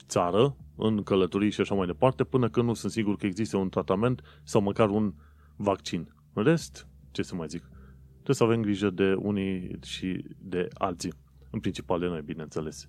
[0.07, 3.69] țară, în călătorii și așa mai departe, până când nu sunt sigur că există un
[3.69, 5.13] tratament sau măcar un
[5.55, 6.13] vaccin.
[6.33, 7.69] În rest, ce să mai zic,
[8.23, 11.13] trebuie să avem grijă de unii și de alții.
[11.51, 12.87] În principal de noi, bineînțeles.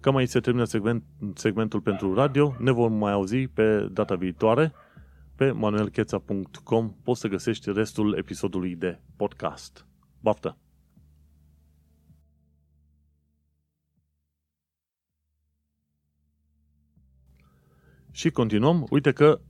[0.00, 2.56] Cam aici se termină segment, segmentul pentru radio.
[2.58, 4.72] Ne vom mai auzi pe data viitoare.
[5.34, 9.86] Pe manuelcheța.com poți să găsești restul episodului de podcast.
[10.20, 10.58] Baftă!
[18.10, 18.86] Și continuăm.
[18.90, 19.40] Uite că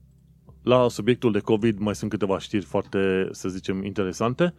[0.63, 4.53] la subiectul de COVID mai sunt câteva știri foarte, să zicem, interesante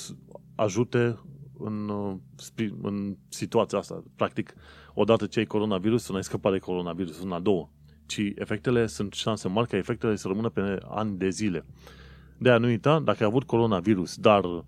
[0.56, 1.20] ajute
[1.60, 1.90] în,
[2.82, 4.04] în situația asta.
[4.16, 4.54] Practic,
[4.94, 7.70] odată ce ai coronavirus, nu ai scăpat de coronavirus, una, două.
[8.06, 11.66] Ci efectele sunt șanse mari ca efectele să rămână pe ani de zile.
[12.38, 14.66] De a nu uita, dacă ai avut coronavirus, dar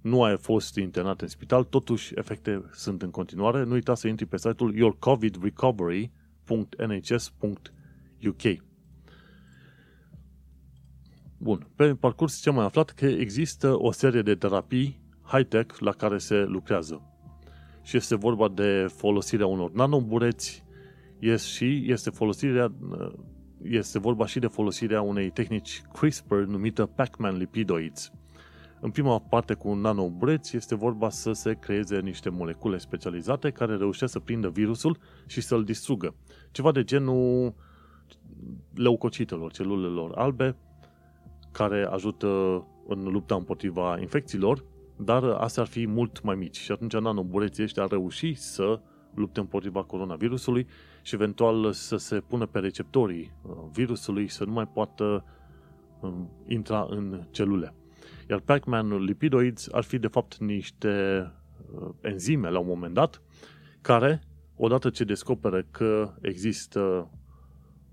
[0.00, 3.64] nu ai fost internat în spital, totuși efecte sunt în continuare.
[3.64, 4.74] Nu uita să intri pe site-ul
[8.18, 8.66] yourcovidrecovery.nhs.uk
[11.40, 15.92] Bun, pe parcurs ce am mai aflat că există o serie de terapii high-tech la
[15.92, 17.02] care se lucrează.
[17.82, 20.64] Și este vorba de folosirea unor nanobureți,
[21.18, 22.72] este și este folosirea
[23.62, 28.12] este vorba și de folosirea unei tehnici CRISPR numită Pac-Man lipidoids.
[28.80, 34.12] În prima parte cu nanobureți este vorba să se creeze niște molecule specializate care reușesc
[34.12, 36.14] să prindă virusul și să-l distrugă.
[36.50, 37.54] Ceva de genul
[38.74, 40.56] leucocitelor, celulelor albe,
[41.52, 42.26] care ajută
[42.86, 44.64] în lupta împotriva infecțiilor,
[44.96, 46.58] dar astea ar fi mult mai mici.
[46.58, 48.80] Și atunci nanobureții ăștia ar reuși să
[49.14, 50.66] lupte împotriva coronavirusului
[51.02, 55.24] și eventual să se pună pe receptorii uh, virusului să nu mai poată
[56.00, 57.74] um, intra în celule.
[58.30, 61.22] Iar Pac-Man lipidoids ar fi de fapt niște
[61.72, 63.22] uh, enzime la un moment dat
[63.80, 64.20] care,
[64.56, 67.10] odată ce descoperă că există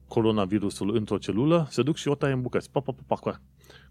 [0.08, 2.72] coronavirusul într-o celulă, se duc și o taie în bucăți.
[2.72, 3.42] Pa, pa, pa, pa.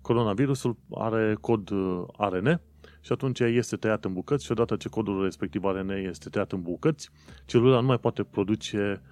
[0.01, 2.61] Coronavirusul are cod uh, ARN
[3.01, 6.63] și atunci este tăiat în bucăți și odată ce codul respectiv ARN este tăiat în
[6.63, 7.11] bucăți,
[7.45, 9.03] celula nu mai poate produce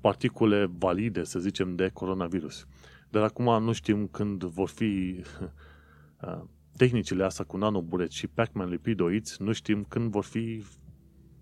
[0.00, 2.66] particule valide, să zicem, de coronavirus.
[3.08, 5.16] Dar acum nu știm când vor fi
[6.22, 6.42] uh,
[6.76, 10.64] tehnicile astea cu nanobureți și Pac-Man lipidoids, nu știm când vor fi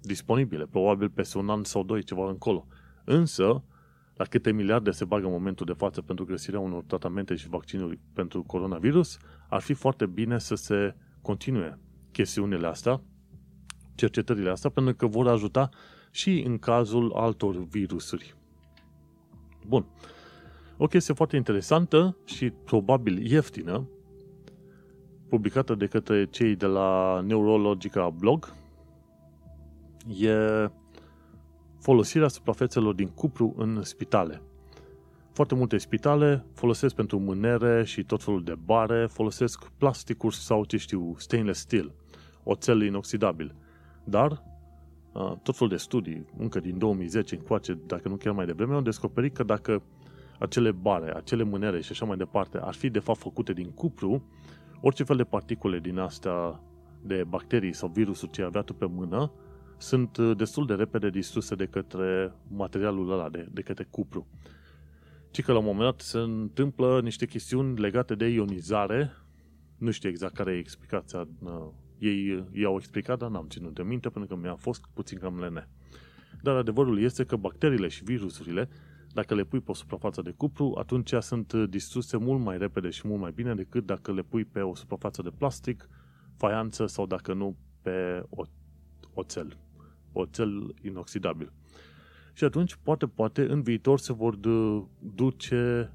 [0.00, 0.66] disponibile.
[0.66, 2.66] Probabil peste un an sau doi, ceva încolo.
[3.04, 3.62] Însă,
[4.18, 7.98] la câte miliarde se bagă în momentul de față pentru găsirea unor tratamente și vaccinuri
[8.12, 11.78] pentru coronavirus, ar fi foarte bine să se continue
[12.12, 13.02] chestiunile astea,
[13.94, 15.68] cercetările astea, pentru că vor ajuta
[16.11, 18.35] și în cazul altor virusuri.
[19.66, 19.87] Bun.
[20.76, 23.88] O chestie foarte interesantă și probabil ieftină,
[25.28, 28.54] publicată de către cei de la Neurologica Blog,
[30.18, 30.31] e
[31.79, 34.43] folosirea suprafețelor din cupru în spitale.
[35.33, 40.77] Foarte multe spitale folosesc pentru mânere și tot felul de bare, folosesc plasticuri sau, ce
[40.77, 41.93] știu, stainless steel,
[42.43, 43.55] oțel inoxidabil.
[44.05, 44.43] Dar
[45.43, 49.35] tot felul de studii, încă din 2010 încoace, dacă nu chiar mai devreme, au descoperit
[49.35, 49.83] că dacă
[50.38, 54.23] acele bare, acele mânere și așa mai departe ar fi de fapt făcute din cupru,
[54.81, 56.61] orice fel de particule din astea
[57.03, 59.33] de bacterii sau virusuri ce avea tu pe mână
[59.79, 64.27] sunt destul de repede distruse de către materialul ăla, de, de către cupru.
[65.31, 69.12] Ci că la un moment dat se întâmplă niște chestiuni legate de ionizare,
[69.79, 71.29] nu știu exact care e explicația,
[71.99, 75.41] ei, ei au explicat, dar n-am ținut de minte pentru că mi-a fost puțin cam
[75.41, 75.69] lene.
[76.43, 78.69] Dar adevărul este că bacteriile și virusurile,
[79.12, 83.09] dacă le pui pe o suprafață de cupru, atunci sunt distruse mult mai repede și
[83.09, 85.88] mult mai bine decât dacă le pui pe o suprafață de plastic,
[86.37, 88.45] faianță sau dacă nu pe o,
[89.14, 89.57] oțel,
[90.12, 91.53] oțel inoxidabil.
[92.33, 94.37] Și atunci, poate, poate, în viitor se vor
[95.14, 95.92] duce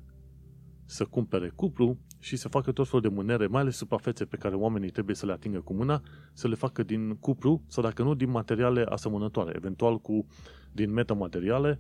[0.86, 4.56] să cumpere cupru și să facă tot felul de mânere, mai ales suprafețe pe care
[4.56, 6.02] oamenii trebuie să le atingă cu mâna,
[6.34, 10.26] să le facă din cupru sau dacă nu, din materiale asemănătoare, eventual cu
[10.72, 11.80] din metamateriale,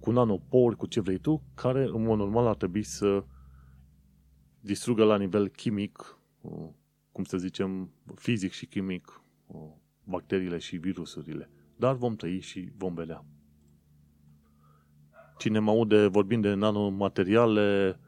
[0.00, 3.24] cu nanopori, cu ce vrei tu, care în mod normal ar trebui să
[4.60, 6.18] distrugă la nivel chimic,
[7.12, 9.22] cum să zicem, fizic și chimic,
[10.04, 11.50] bacteriile și virusurile.
[11.82, 13.24] Dar vom trăi și vom vedea.
[15.38, 17.98] Cine mă aude vorbind de nanomateriale,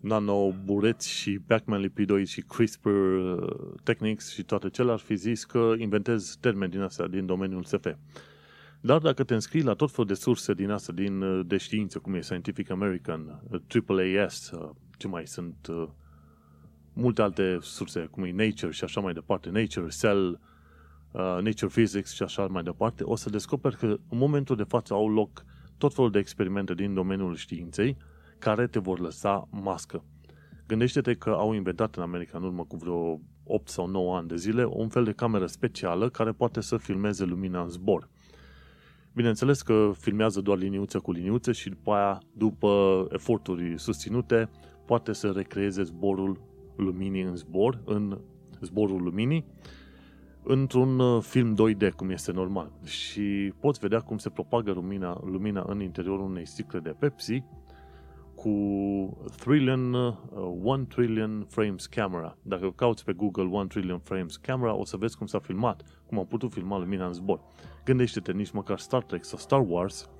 [0.00, 5.72] nanobureți și Pac-Man lipidoid și CRISPR uh, techniques și toate cele ar fi zis că
[5.78, 7.86] inventez termeni din astea din domeniul SF.
[8.80, 11.98] Dar dacă te înscrii la tot felul de surse din astea, din, uh, de știință,
[11.98, 13.42] cum e Scientific American,
[13.88, 15.68] AAAS, uh, ce mai sunt,
[16.92, 20.40] multe alte surse, cum e Nature și așa mai departe, Nature, Cell,
[21.12, 25.08] Nature Physics și așa mai departe, o să descoperi că în momentul de față au
[25.08, 25.44] loc
[25.78, 27.96] tot felul de experimente din domeniul științei,
[28.38, 30.04] care te vor lăsa mască.
[30.66, 34.36] Gândește-te că au inventat în America în urmă cu vreo 8 sau 9 ani de
[34.36, 38.08] zile un fel de cameră specială care poate să filmeze lumina în zbor.
[39.14, 44.50] Bineînțeles că filmează doar liniuță cu liniuță și după aia, după eforturi susținute,
[44.86, 46.40] poate să recreeze zborul
[46.76, 48.18] luminii în zbor, în
[48.60, 49.44] zborul luminii,
[50.44, 52.72] într-un uh, film 2D, cum este normal.
[52.84, 57.42] Și poți vedea cum se propagă lumina, lumina în interiorul unei sticle de Pepsi
[58.34, 58.50] cu
[59.36, 60.14] trillion, uh,
[60.62, 62.36] 1 trillion frames camera.
[62.42, 66.18] Dacă cauți pe Google 1 trillion frames camera, o să vezi cum s-a filmat, cum
[66.18, 67.40] a putut filma lumina în zbor.
[67.84, 70.10] Gândește-te, nici măcar Star Trek sau Star Wars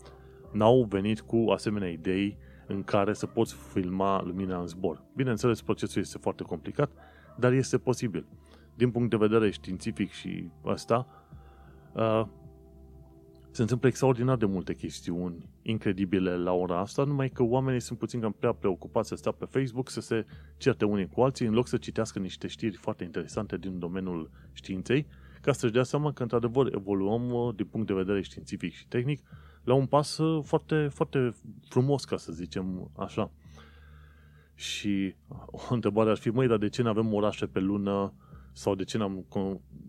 [0.52, 5.02] n-au venit cu asemenea idei în care să poți filma lumina în zbor.
[5.16, 6.90] Bineînțeles, procesul este foarte complicat,
[7.38, 8.26] dar este posibil.
[8.82, 11.06] Din punct de vedere științific și ăsta,
[11.92, 12.26] uh,
[13.50, 18.20] se întâmplă extraordinar de multe chestiuni incredibile la ora asta, numai că oamenii sunt puțin
[18.20, 20.26] cam prea preocupați să stea pe Facebook, să se
[20.56, 25.06] certe unii cu alții, în loc să citească niște știri foarte interesante din domeniul științei,
[25.40, 29.22] ca să-și dea seama că, într-adevăr, evoluăm uh, din punct de vedere științific și tehnic
[29.64, 31.34] la un pas uh, foarte, foarte
[31.68, 33.30] frumos, ca să zicem așa.
[34.54, 35.14] Și
[35.50, 38.12] o întrebare ar fi, măi, dar de ce nu avem orașe pe lună
[38.52, 39.26] sau de ce n-am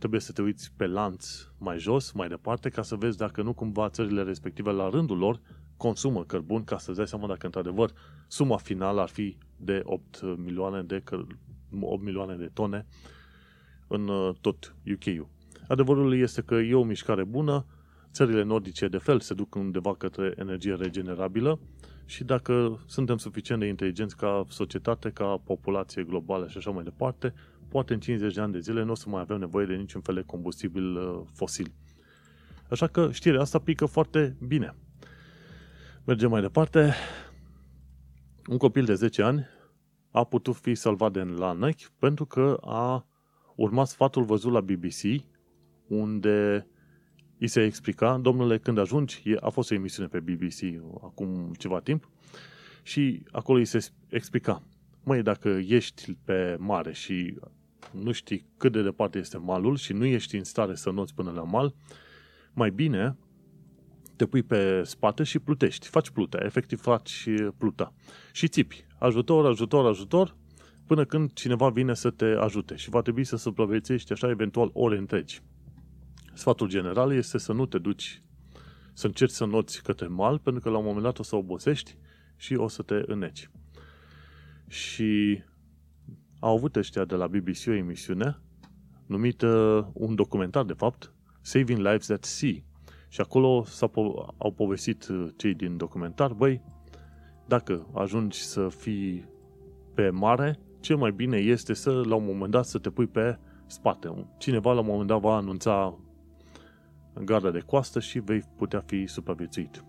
[0.00, 1.26] trebuie să te uiți pe lanț
[1.58, 5.40] mai jos, mai departe, ca să vezi dacă nu cumva țările respective la rândul lor
[5.76, 7.92] consumă cărbun, ca să-ți dai seama dacă într-adevăr
[8.28, 11.36] suma finală ar fi de 8 milioane de, căr-
[11.80, 12.86] 8 milioane de tone
[13.86, 15.28] în uh, tot UK-ul.
[15.68, 17.66] Adevărul este că e o mișcare bună,
[18.12, 21.60] țările nordice de fel se duc undeva către energie regenerabilă
[22.04, 27.34] și dacă suntem suficient de inteligenți ca societate, ca populație globală și așa mai departe,
[27.70, 30.00] poate în 50 de ani de zile nu o să mai avem nevoie de niciun
[30.00, 31.72] fel de combustibil uh, fosil.
[32.70, 34.74] Așa că știrea asta pică foarte bine.
[36.04, 36.94] Mergem mai departe.
[38.46, 39.46] Un copil de 10 ani
[40.10, 43.06] a putut fi salvat de la Nike pentru că a
[43.56, 45.24] urmat sfatul văzut la BBC
[45.86, 46.66] unde
[47.38, 52.10] îi se explica, domnule, când ajungi, a fost o emisiune pe BBC acum ceva timp,
[52.82, 54.62] și acolo îi se explica,
[55.04, 57.38] măi, dacă ești pe mare și
[57.90, 61.30] nu știi cât de departe este malul și nu ești în stare să noți până
[61.30, 61.74] la mal,
[62.52, 63.16] mai bine
[64.16, 65.86] te pui pe spate și plutești.
[65.88, 67.28] Faci pluta, efectiv faci
[67.58, 67.92] pluta.
[68.32, 70.36] Și țipi, ajutor, ajutor, ajutor,
[70.86, 74.96] până când cineva vine să te ajute și va trebui să supraviețuiești așa eventual ore
[74.96, 75.42] întregi.
[76.32, 78.22] Sfatul general este să nu te duci,
[78.92, 81.96] să încerci să noți către mal, pentru că la un moment dat o să obosești
[82.36, 83.50] și o să te înneci.
[84.68, 85.42] Și
[86.40, 88.38] au avut ăștia de la BBC o emisiune
[89.06, 92.54] numită, un documentar de fapt, Saving Lives at Sea.
[93.08, 96.62] Și acolo s-au po- au povestit uh, cei din documentar, băi,
[97.46, 99.28] dacă ajungi să fii
[99.94, 103.38] pe mare, cel mai bine este să, la un moment dat, să te pui pe
[103.66, 104.26] spate.
[104.38, 105.98] Cineva, la un moment dat, va anunța
[107.24, 109.84] garda de coastă și vei putea fi supraviețuit.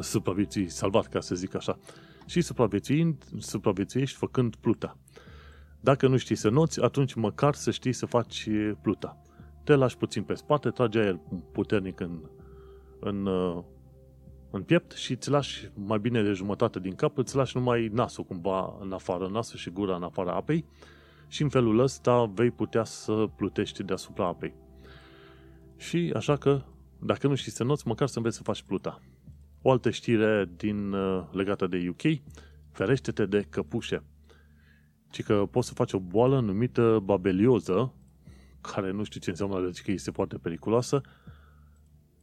[0.00, 1.78] Supraviețui, salvat, ca să zic așa.
[2.26, 4.98] Și supraviețuind, supraviețuiești făcând pluta.
[5.80, 8.48] Dacă nu știi să noți, atunci măcar să știi să faci
[8.82, 9.22] pluta.
[9.64, 11.20] Te lași puțin pe spate, tragi aer
[11.52, 12.20] puternic în,
[13.00, 13.28] în,
[14.50, 18.24] în piept și îți lași mai bine de jumătate din cap, îți lași numai nasul
[18.24, 20.64] cumva în afară, nasul și gura în afara apei
[21.28, 24.54] și în felul ăsta vei putea să plutești deasupra apei.
[25.76, 26.62] Și așa că,
[26.98, 29.00] dacă nu știi să noți, măcar să înveți să faci pluta.
[29.62, 32.20] O altă știre din, uh, legată de UK,
[32.70, 34.02] ferește-te de căpușe.
[35.10, 37.94] Ci că poți să faci o boală numită babelioză
[38.60, 41.00] care nu știu ce înseamnă alergie, că este foarte periculoasă,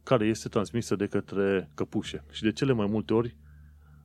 [0.02, 2.24] care este transmisă de către căpușe.
[2.30, 3.36] Și de cele mai multe ori,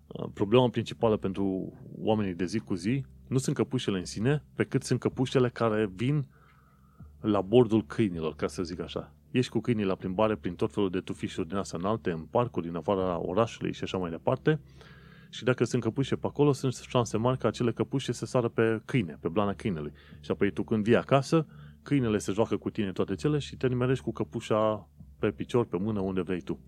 [0.07, 4.63] uh, problema principală pentru oamenii de zi cu zi nu sunt căpușele în sine, pe
[4.63, 6.27] cât sunt căpușele care vin
[7.21, 9.13] la bordul câinilor, ca să zic așa.
[9.37, 12.65] Ești cu câinii la plimbare prin tot felul de tufișuri din astea înalte, în parcuri,
[12.65, 14.59] din afara orașului și așa mai departe.
[15.29, 18.81] Și dacă sunt căpușe pe acolo, sunt șanse mari ca acele căpușe să sară pe
[18.85, 19.91] câine, pe blana câinelui.
[20.19, 21.47] Și apoi tu când vii acasă,
[21.81, 25.77] câinele se joacă cu tine toate cele și te nimerești cu căpușa pe picior, pe
[25.77, 26.59] mână, unde vrei tu.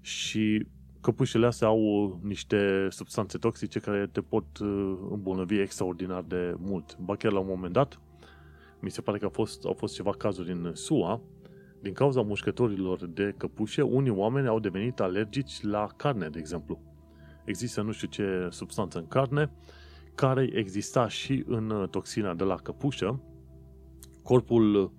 [0.00, 0.66] Și
[1.00, 6.98] căpușele astea au niște substanțe toxice care te pot uh, îmbolnăvi extraordinar de mult.
[6.98, 8.00] Ba chiar la un moment dat,
[8.78, 11.20] mi se pare că au fost, au fost ceva cazuri în SUA,
[11.82, 16.80] din cauza mușcătorilor de căpușe, unii oameni au devenit alergici la carne, de exemplu.
[17.44, 19.52] Există nu știu ce substanță în carne,
[20.14, 23.22] care exista și în uh, toxina de la căpușă.
[24.22, 24.92] Corpul,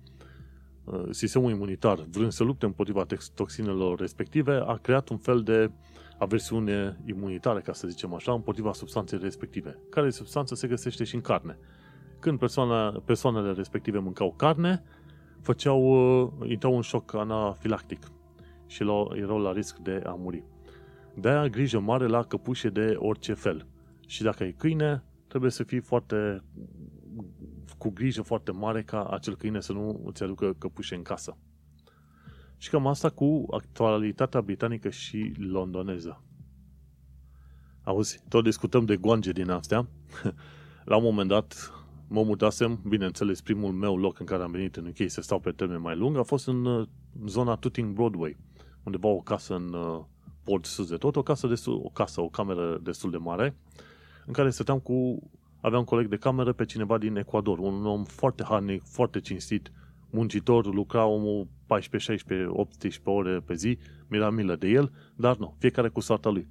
[0.84, 5.70] uh, sistemul imunitar, vrând să lupte împotriva toxinelor respective, a creat un fel de
[6.18, 11.20] aversiune imunitară, ca să zicem așa, împotriva substanței respective, care substanță se găsește și în
[11.20, 11.58] carne.
[12.18, 14.82] Când persoana, persoanele respective mâncau carne,
[15.42, 15.82] făceau,
[16.22, 18.10] uh, intrau în șoc anafilactic
[18.66, 18.82] și
[19.14, 20.44] erau la risc de a muri.
[21.14, 23.66] De-aia grijă mare la căpușe de orice fel.
[24.06, 26.42] Și dacă e câine, trebuie să fii foarte
[27.78, 31.36] cu grijă foarte mare ca acel câine să nu îți aducă căpușe în casă.
[32.56, 36.22] Și cam asta cu actualitatea britanică și londoneză.
[37.84, 39.88] Auzi, tot discutăm de goange din astea.
[40.84, 41.72] La un moment dat
[42.12, 45.50] mă mutasem, bineînțeles, primul meu loc în care am venit în UK să stau pe
[45.50, 46.86] termen mai lung a fost în uh,
[47.26, 48.36] zona Tooting Broadway,
[48.82, 50.00] undeva o casă în uh,
[50.44, 53.56] port sus de tot, o casă, destul, o casă, o cameră destul de mare,
[54.26, 55.22] în care stăteam cu,
[55.60, 59.72] aveam un coleg de cameră pe cineva din Ecuador, un om foarte harnic, foarte cinstit,
[60.10, 65.54] muncitor, lucra omul 14, 16, 18 ore pe zi, mi-era milă de el, dar nu,
[65.58, 66.48] fiecare cu soarta lui.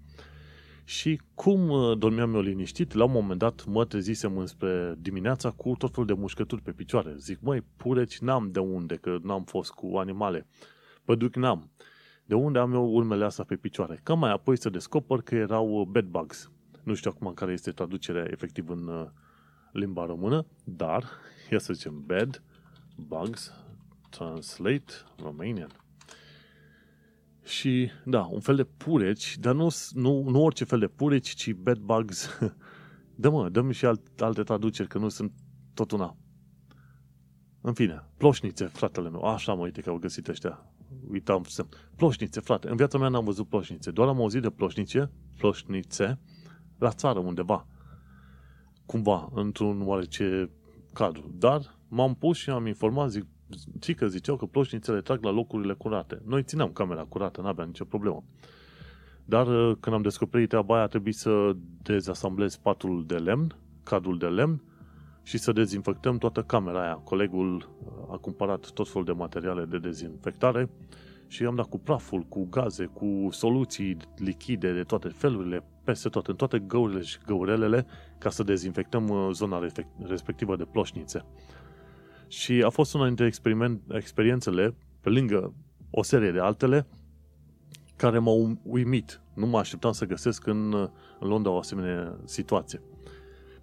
[0.91, 5.75] Și cum uh, dormeam eu liniștit, la un moment dat mă trezisem înspre dimineața cu
[5.77, 7.15] tot felul de mușcături pe picioare.
[7.17, 10.47] Zic, măi, pureci n-am de unde, că n-am fost cu animale.
[11.03, 11.69] Păduc n-am.
[12.25, 13.99] De unde am eu urmele astea pe picioare?
[14.03, 16.51] Cam mai apoi să descoper că erau uh, bed bugs.
[16.83, 19.05] Nu știu acum care este traducerea efectiv în uh,
[19.71, 21.03] limba română, dar,
[21.51, 22.43] ia să zicem, bed
[22.95, 23.53] bugs,
[24.09, 25.71] translate Romanian.
[27.51, 31.53] Și, da, un fel de pureci, dar nu, nu, nu orice fel de pureci, ci
[31.53, 32.29] bed bugs.
[33.15, 35.33] dă mă, dă și alt, alte traduceri, că nu sunt
[35.73, 36.17] tot una.
[37.61, 39.21] În fine, ploșnițe, fratele meu.
[39.21, 40.65] Așa mă, uite că au găsit ăștia.
[41.09, 41.65] Uitam să...
[41.95, 42.69] Ploșnițe, frate.
[42.69, 43.91] În viața mea n-am văzut ploșnițe.
[43.91, 46.19] Doar am auzit de ploșnițe, ploșnițe,
[46.77, 47.67] la țară undeva.
[48.85, 50.49] Cumva, într-un oarece
[50.93, 51.31] cadru.
[51.37, 53.25] Dar m-am pus și am informat, zic,
[53.79, 56.21] ci că ziceau că ploșnițele trag la locurile curate.
[56.25, 58.23] Noi țineam camera curată, n-aveam nicio problemă.
[59.25, 64.17] Dar uh, când am descoperit treaba aia, a trebuit să dezasamblez patul de lemn, cadrul
[64.17, 64.61] de lemn,
[65.23, 66.93] și să dezinfectăm toată camera aia.
[66.93, 70.69] Colegul uh, a cumpărat tot felul de materiale de dezinfectare
[71.27, 76.27] și am dat cu praful, cu gaze, cu soluții lichide de toate felurile, peste tot,
[76.27, 77.85] în toate găurile și găurelele,
[78.17, 79.59] ca să dezinfectăm uh, zona
[80.07, 81.25] respectivă de ploșnițe.
[82.31, 85.53] Și a fost una dintre experiment, experiențele, pe lângă
[85.89, 86.87] o serie de altele,
[87.95, 89.21] care m-au uimit.
[89.33, 90.73] Nu mă așteptam să găsesc în,
[91.19, 92.81] în Londra o asemenea situație.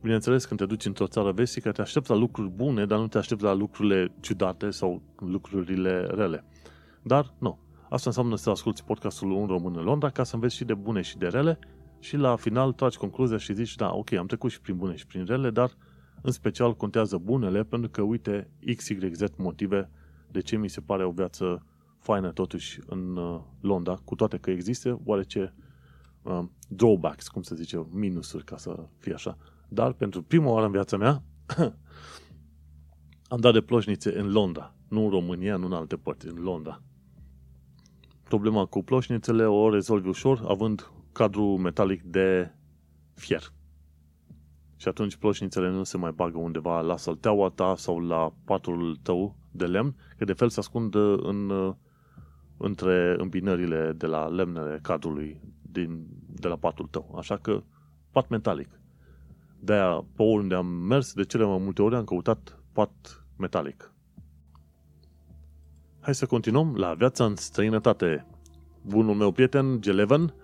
[0.00, 3.18] Bineînțeles, când te duci într-o țară vestică, te aștepți la lucruri bune, dar nu te
[3.18, 6.44] aștepți la lucrurile ciudate sau lucrurile rele.
[7.02, 7.58] Dar, nu.
[7.90, 11.00] Asta înseamnă să asculti podcastul Un Român în Londra ca să înveți și de bune
[11.00, 11.58] și de rele
[11.98, 15.06] și la final tragi concluzia și zici, da, ok, am trecut și prin bune și
[15.06, 15.70] prin rele, dar
[16.22, 19.90] în special contează bunele, pentru că, uite, XYZ motive
[20.30, 21.66] de ce mi se pare o viață
[21.98, 25.54] faină totuși în uh, Londra, cu toate că există oarece
[26.22, 29.38] uh, drawbacks, cum se zice, minusuri, ca să fie așa.
[29.68, 31.22] Dar pentru prima oară în viața mea
[33.32, 36.82] am dat de ploșnițe în Londra, nu în România, nu în alte părți, în Londra.
[38.22, 42.50] Problema cu ploșnițele o rezolvi ușor, având cadru metalic de
[43.14, 43.52] fier.
[44.80, 49.36] Și atunci ploșnițele nu se mai bagă undeva la salteaua ta sau la patul tău
[49.50, 51.52] de lemn, că de fel se ascund în,
[52.56, 57.14] între îmbinările de la lemnele cadrului din, de la patul tău.
[57.18, 57.62] Așa că
[58.10, 58.80] pat metalic.
[59.60, 63.92] De-aia, pe oriunde am mers, de cele mai multe ori am căutat pat metalic.
[66.00, 68.26] Hai să continuăm la viața în străinătate.
[68.82, 70.34] Bunul meu prieten, Geleven,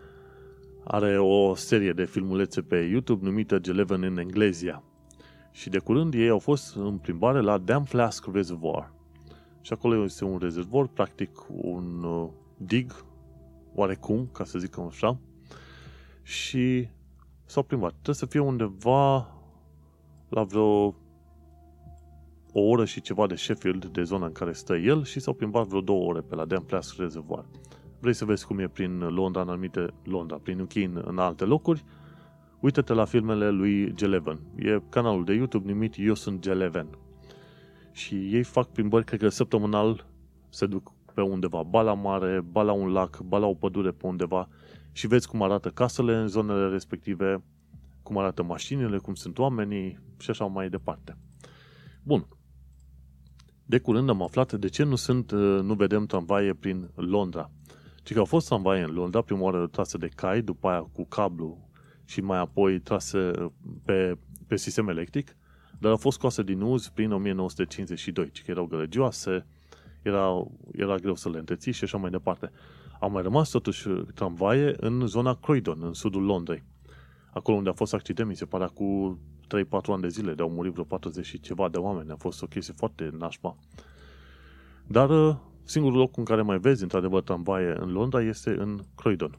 [0.85, 4.83] are o serie de filmulețe pe YouTube numită Geleven în Englezia.
[5.51, 8.93] Și de curând ei au fost în plimbare la Dam Flask Reservoir.
[9.61, 13.05] Și acolo este un rezervor, practic un uh, dig,
[13.75, 15.19] oarecum, ca să zic așa.
[16.23, 16.89] Și
[17.45, 17.91] s-au plimbat.
[17.91, 19.29] Trebuie să fie undeva
[20.29, 20.95] la vreo
[22.53, 25.67] o oră și ceva de Sheffield, de zona în care stă el, și s-au plimbat
[25.67, 27.45] vreo două ore pe la Dam Flask Reservoir.
[28.05, 31.45] Vrei să vezi cum e prin Londra, în anumite Londra, prin UK, în, în alte
[31.45, 31.85] locuri,
[32.61, 34.41] Uită-te la filmele lui Geleven.
[34.57, 36.99] E canalul de YouTube numit Eu sunt Geleven.
[37.93, 40.07] Și ei fac plimbări, cred că săptămânal
[40.49, 43.91] se duc pe undeva, ba la mare, ba la un lac, ba la o pădure
[43.91, 44.49] pe undeva
[44.93, 47.43] și vezi cum arată casele în zonele respective,
[48.03, 51.17] cum arată mașinile, cum sunt oamenii și așa mai departe.
[52.03, 52.27] Bun.
[53.67, 55.33] De curând am aflat de ce nu sunt,
[55.63, 57.51] nu vedem tramvaie prin Londra.
[58.05, 61.05] Ci că au fost tramvaie în Londra, prima oară trase de cai, după aia cu
[61.05, 61.69] cablu
[62.05, 63.31] și mai apoi trase
[63.85, 65.37] pe, pe sistem electric,
[65.79, 69.47] dar au fost scoase din uz prin 1952, că erau gălăgioase,
[70.03, 72.51] era, era greu să le întreții și așa mai departe.
[73.01, 76.63] Au mai rămas totuși tramvaie în zona Croydon, în sudul Londrei.
[77.33, 80.51] Acolo unde a fost accident, mi se pare, cu 3-4 ani de zile, de au
[80.51, 82.11] murit vreo 40 și ceva de oameni.
[82.11, 83.57] A fost o chestie foarte nașpa.
[84.87, 89.39] Dar singurul loc în care mai vezi, într-adevăr, tramvaie în Londra este în Croydon.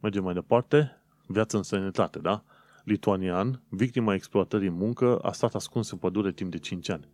[0.00, 2.44] Mergem mai departe viață în sănătate, da?
[2.84, 7.08] Lituanian, victima exploatării în muncă, a stat ascuns în pădure timp de 5 ani.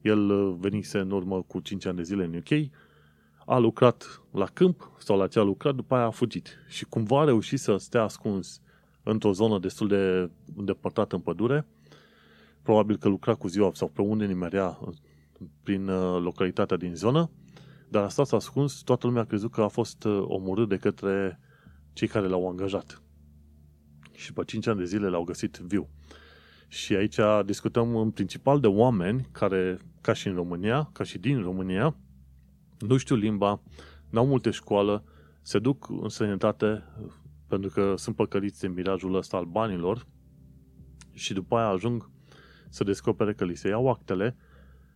[0.00, 2.70] El uh, venise în urmă cu 5 ani de zile în UK,
[3.46, 6.58] a lucrat la câmp sau la ce a lucrat, după aia a fugit.
[6.68, 8.60] Și cumva a reușit să stea ascuns
[9.02, 11.66] într-o zonă destul de îndepărtată în pădure,
[12.62, 14.78] probabil că lucra cu ziua sau pe unde nimerea
[15.62, 17.30] prin uh, localitatea din zonă,
[17.92, 21.40] dar a stat ascuns, toată lumea a crezut că a fost uh, omorât de către
[21.92, 23.02] cei care l-au angajat
[24.12, 25.88] și pe 5 ani de zile l-au găsit viu.
[26.68, 31.42] Și aici discutăm în principal de oameni care, ca și în România, ca și din
[31.42, 31.96] România,
[32.78, 33.60] nu știu limba,
[34.10, 35.04] n-au multe școală,
[35.42, 36.82] se duc în sănătate
[37.46, 40.06] pentru că sunt păcăliți de mirajul ăsta al banilor
[41.12, 42.10] și după aia ajung
[42.68, 44.36] să descopere că li se iau actele.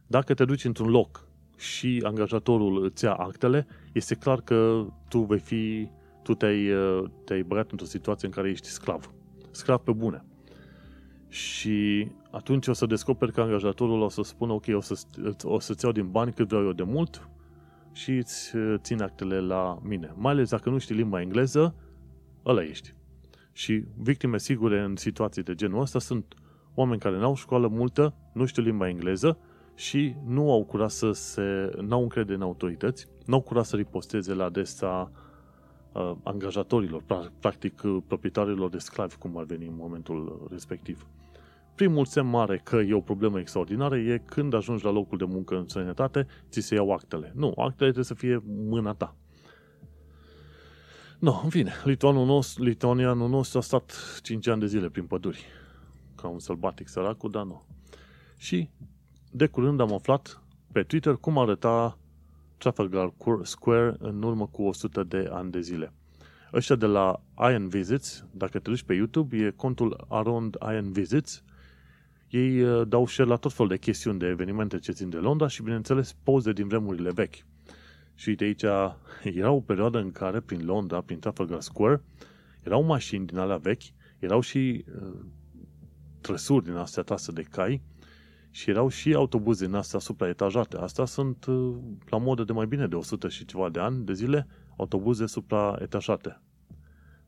[0.06, 1.25] Dacă te duci într-un loc
[1.56, 5.88] și angajatorul îți ia actele, este clar că tu vei fi
[6.26, 9.12] tu te-ai, uh, te-ai băgat într-o situație în care ești sclav.
[9.50, 10.24] Sclav pe bune.
[11.28, 15.04] Și atunci o să descoperi că angajatorul o să spună ok, o, să,
[15.42, 17.28] o să-ți iau din bani cât vreau eu de mult
[17.92, 20.14] și îți uh, țin actele la mine.
[20.16, 21.74] Mai ales dacă nu știi limba engleză,
[22.44, 22.94] ăla ești.
[23.52, 26.34] Și victime sigure în situații de genul ăsta sunt
[26.74, 29.38] oameni care n-au școală multă, nu știu limba engleză
[29.76, 31.70] și nu au curat să se...
[31.80, 35.10] n-au încredere în autorități, n-au curat să riposteze la adresa
[35.92, 37.02] uh, angajatorilor,
[37.40, 41.06] practic uh, proprietarilor de sclavi, cum ar veni în momentul respectiv.
[41.74, 45.56] Primul semn mare că e o problemă extraordinară e când ajungi la locul de muncă
[45.56, 47.32] în sănătate, ți se iau actele.
[47.34, 49.16] Nu, actele trebuie să fie mâna ta.
[51.18, 55.44] No, în fine, lituanul nostru, lituanianul nostru a stat 5 ani de zile prin păduri.
[56.14, 57.66] Ca un sălbatic săracul, dar nu.
[58.36, 58.70] Și
[59.36, 61.98] de curând am aflat pe Twitter cum arăta
[62.58, 63.12] Trafalgar
[63.42, 65.92] Square în urmă cu 100 de ani de zile.
[66.52, 71.42] Ăștia de la Iron Visits, dacă te duci pe YouTube, e contul Around Iron Visits,
[72.28, 75.48] ei uh, dau share la tot felul de chestiuni de evenimente ce țin de Londra
[75.48, 77.44] și, bineînțeles, poze din vremurile vechi.
[78.14, 78.62] Și uite aici,
[79.40, 82.02] era o perioadă în care, prin Londra, prin Trafalgar Square,
[82.62, 83.82] erau mașini din alea vechi,
[84.18, 85.14] erau și uh,
[86.20, 87.82] trăsuri din astea trase de cai,
[88.56, 90.76] și erau și autobuze din astea supraetajate.
[90.76, 91.76] Astea sunt uh,
[92.08, 94.46] la modă de mai bine de 100 și ceva de ani de zile,
[94.76, 96.40] autobuze supraetajate.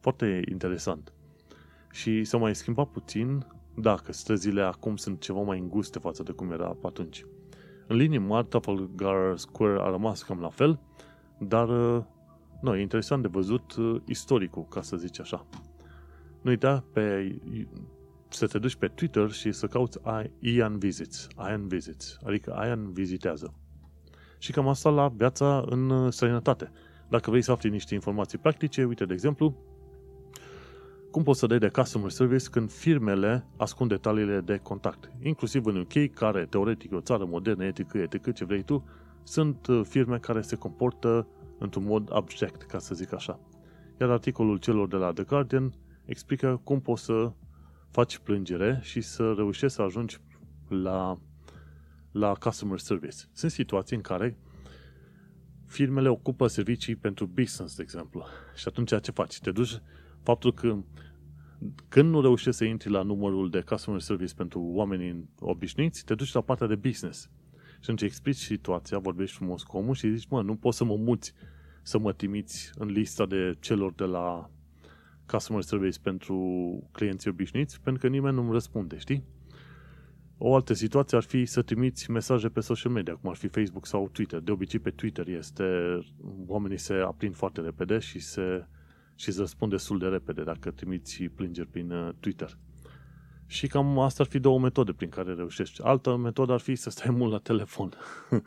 [0.00, 1.12] Foarte interesant.
[1.90, 6.50] Și s-a mai schimbat puțin, dacă străzile acum sunt ceva mai înguste față de cum
[6.52, 7.24] era pe atunci.
[7.86, 10.80] În linii mari, Trafalgar Square a rămas cam la fel,
[11.38, 12.02] dar uh,
[12.60, 15.46] nu, e interesant de văzut uh, istoricul, ca să zici așa.
[16.40, 17.36] Nu uita, pe
[18.28, 19.98] să te duci pe Twitter și să cauți
[20.38, 23.54] Ian Visits, Ian Visits, adică Ian vizitează.
[24.38, 26.70] Și cam asta la viața în uh, străinătate.
[27.08, 29.56] Dacă vrei să afli niște informații practice, uite, de exemplu,
[31.10, 35.12] cum poți să dai de customer service când firmele ascund detaliile de contact.
[35.22, 38.84] Inclusiv în UK, care teoretic e o țară modernă, etică, etică, ce vrei tu,
[39.22, 41.26] sunt uh, firme care se comportă
[41.58, 43.40] într-un mod abject, ca să zic așa.
[44.00, 45.72] Iar articolul celor de la The Guardian
[46.04, 47.32] explică cum poți să
[47.90, 50.18] faci plângere și să reușești să ajungi
[50.68, 51.20] la,
[52.12, 53.16] la customer service.
[53.32, 54.38] Sunt situații în care
[55.66, 58.24] firmele ocupă servicii pentru business, de exemplu.
[58.56, 59.38] Și atunci ce faci?
[59.38, 59.80] Te duci,
[60.22, 60.82] faptul că
[61.88, 66.32] când nu reușești să intri la numărul de customer service pentru oamenii obișnuiți, te duci
[66.32, 67.30] la partea de business.
[67.54, 70.96] Și atunci explici situația, vorbești frumos cu omul și zici, mă, nu poți să mă
[70.96, 71.34] muți
[71.82, 74.50] să mă trimiți în lista de celor de la
[75.30, 76.36] customer service pentru
[76.92, 79.24] clienții obișnuiți, pentru că nimeni nu-mi răspunde, știi?
[80.38, 83.86] O altă situație ar fi să trimiți mesaje pe social media, cum ar fi Facebook
[83.86, 84.40] sau Twitter.
[84.40, 85.98] De obicei pe Twitter este,
[86.46, 88.66] oamenii se aprind foarte repede și se
[89.14, 92.58] și îți răspund destul de repede dacă trimiți plângeri prin uh, Twitter.
[93.46, 95.82] Și cam asta ar fi două metode prin care reușești.
[95.82, 97.92] Altă metodă ar fi să stai mult la telefon.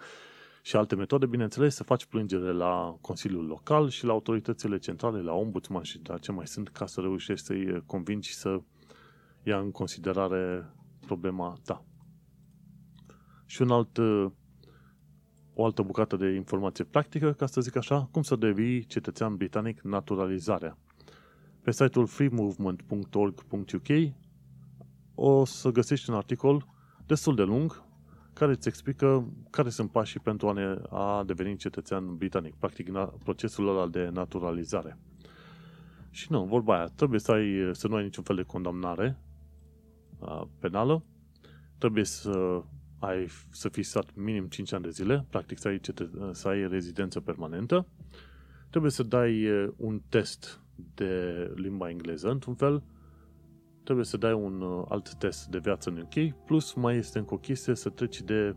[0.62, 5.34] și alte metode, bineînțeles, să faci plângere la Consiliul Local și la autoritățile centrale, la
[5.34, 8.62] ombudsman și la ce mai sunt, ca să reușești să-i convingi să
[9.44, 10.74] ia în considerare
[11.06, 11.86] problema ta.
[13.46, 14.26] Și un alt, uh,
[15.54, 19.82] o altă bucată de informație practică, ca să zic așa, cum să devii cetățean britanic
[19.82, 20.78] naturalizarea.
[21.62, 24.14] Pe site-ul freemovement.org.uk
[25.16, 26.66] o să găsești un articol
[27.06, 27.84] destul de lung
[28.34, 32.92] care îți explică care sunt pașii pentru a, ne, a deveni cetățean britanic, practic
[33.24, 34.98] procesul ăla de naturalizare.
[36.10, 39.18] Și nu, vorba aia, trebuie să, ai, să nu ai niciun fel de condamnare
[40.60, 41.04] penală,
[41.78, 42.64] trebuie să
[43.00, 46.68] ai, să fii stat minim 5 ani de zile, practic să ai, cetă, să ai
[46.68, 47.88] rezidență permanentă,
[48.70, 50.60] trebuie să dai un test
[50.96, 52.84] de limba engleză, într-un fel,
[53.84, 57.34] trebuie să dai un uh, alt test de viață în UK, plus mai este încă
[57.34, 58.56] o chestie să treci de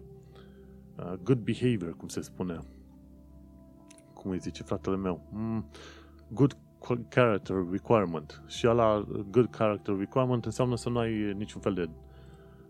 [0.96, 2.58] uh, good behavior, cum se spune.
[4.14, 5.28] Cum îi zice fratele meu?
[5.32, 5.70] Mm,
[6.28, 6.56] good
[7.08, 8.42] character requirement.
[8.46, 11.88] Și ala good character requirement înseamnă să nu ai niciun fel de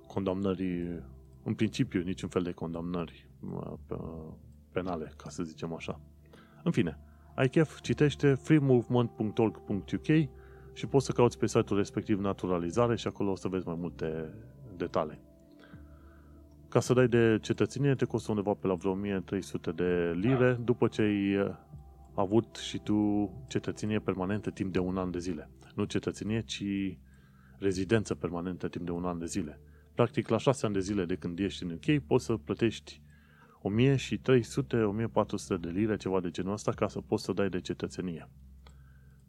[0.07, 1.03] condamnări,
[1.43, 3.73] în principiu niciun fel de condamnări uh,
[4.73, 6.01] penale, ca să zicem așa.
[6.63, 6.99] În fine,
[7.35, 10.29] ai chef, citește freemovement.org.uk
[10.75, 14.35] și poți să cauți pe site-ul respectiv naturalizare și acolo o să vezi mai multe
[14.77, 15.21] detalii.
[16.69, 20.89] Ca să dai de cetățenie te costă undeva pe la vreo 1300 de lire după
[20.89, 21.55] ce ai
[22.15, 25.51] avut și tu cetățenie permanentă timp de un an de zile.
[25.75, 26.65] Nu cetățenie, ci
[27.59, 29.61] rezidență permanentă timp de un an de zile.
[29.95, 33.03] Practic, la 6 ani de zile de când ești în UK, poți să plătești
[33.63, 38.29] 1300-1400 de lire, ceva de genul ăsta, ca să poți să dai de cetățenie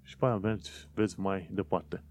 [0.05, 2.03] și pe aia mergi, vezi mai departe.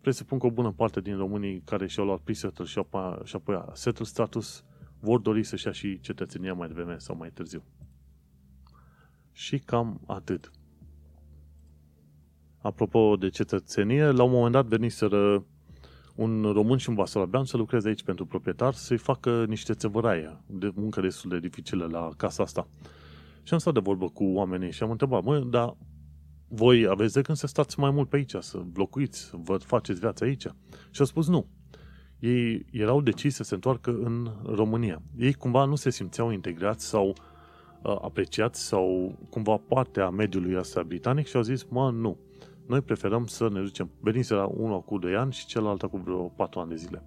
[0.00, 3.62] Presupun că o bună parte din românii care și-au luat pre-settle și, apoi, și apoi
[3.72, 4.64] settle status
[5.00, 7.62] vor dori să-și ia și cetățenia mai devreme sau mai târziu.
[9.32, 10.50] Și cam atât.
[12.58, 15.44] Apropo de cetățenie, la un moment dat veniseră
[16.14, 20.72] un român și un basarabean să lucreze aici pentru proprietar, să-i facă niște țevăraie de
[20.74, 22.68] muncă destul de dificilă la casa asta.
[23.42, 25.76] Și am stat de vorbă cu oamenii și am întrebat, mă, dar
[26.52, 30.00] voi aveți de când să stați mai mult pe aici, să locuiți, să vă faceți
[30.00, 30.46] viața aici?
[30.90, 31.46] Și a spus nu.
[32.18, 35.02] Ei erau decis să se întoarcă în România.
[35.16, 40.82] Ei cumva nu se simțeau integrați sau uh, apreciați sau cumva parte a mediului ăsta
[40.82, 42.18] britanic și au zis, mă, nu.
[42.66, 43.90] Noi preferăm să ne ducem.
[44.00, 47.02] Veniseră unul cu 2 ani și celălalt cu vreo 4 ani de zile.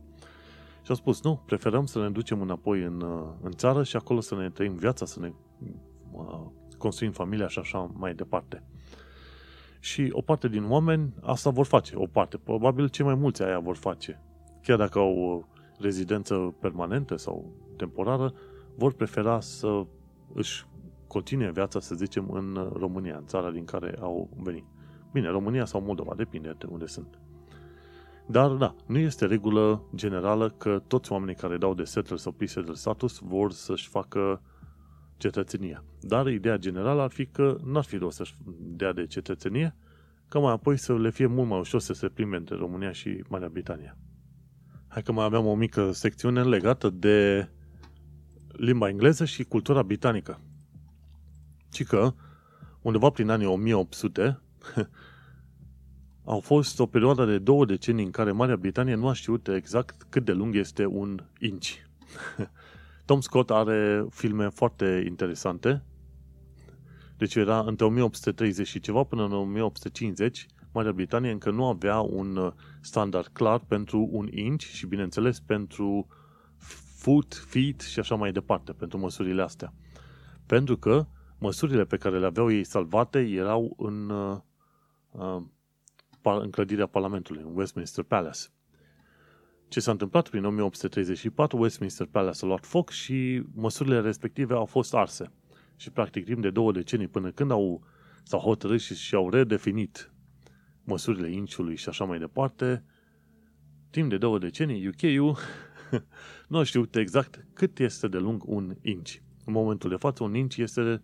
[0.82, 4.20] Și au spus, nu, preferăm să ne ducem înapoi în, uh, în țară și acolo
[4.20, 5.32] să ne trăim viața, să ne
[6.12, 6.40] uh,
[6.78, 8.64] construim familia și așa mai departe.
[9.84, 12.38] Și o parte din oameni asta vor face, o parte.
[12.38, 14.22] Probabil cei mai mulți aia vor face.
[14.62, 15.42] Chiar dacă au o
[15.80, 18.34] rezidență permanentă sau temporară,
[18.76, 19.86] vor prefera să
[20.34, 20.66] își
[21.08, 24.66] continue viața, să zicem, în România, în țara din care au venit.
[25.12, 27.20] Bine, România sau Moldova, depinde de unde sunt.
[28.26, 32.48] Dar, da, nu este regulă generală că toți oamenii care dau de settle sau pre
[32.74, 34.42] status vor să-și facă
[35.18, 35.84] cetățenia.
[36.04, 39.76] Dar ideea generală ar fi că n-ar fi rost să-și dea de cetățenie,
[40.28, 43.24] ca mai apoi să le fie mult mai ușor să se prime între România și
[43.28, 43.98] Marea Britanie.
[44.88, 47.50] Hai că mai aveam o mică secțiune legată de
[48.48, 50.40] limba engleză și cultura britanică.
[51.70, 52.14] Ci că,
[52.82, 54.42] undeva prin anii 1800,
[56.24, 60.06] au fost o perioadă de două decenii în care Marea Britanie nu a știut exact
[60.10, 61.70] cât de lung este un inch.
[63.06, 65.84] Tom Scott are filme foarte interesante.
[67.24, 72.36] Deci era între 1830 și ceva până în 1850, Marea Britanie încă nu avea un
[72.36, 72.52] uh,
[72.82, 76.08] standard clar pentru un inch și, bineînțeles, pentru
[76.98, 79.74] foot, feet și așa mai departe, pentru măsurile astea.
[80.46, 81.08] Pentru că
[81.38, 84.38] măsurile pe care le aveau ei salvate erau în, uh,
[85.12, 85.42] uh
[86.22, 88.42] în clădirea Parlamentului, în Westminster Palace.
[89.68, 94.94] Ce s-a întâmplat prin 1834, Westminster Palace a luat foc și măsurile respective au fost
[94.94, 95.32] arse.
[95.76, 97.84] Și practic timp de două decenii până când au,
[98.24, 100.12] s-au hotărât și, și au redefinit
[100.84, 102.84] măsurile inciului și așa mai departe,
[103.90, 105.38] timp de două decenii, UK-ul
[106.50, 109.22] nu a știut exact cât este de lung un inci.
[109.46, 111.02] În momentul de față, un inci este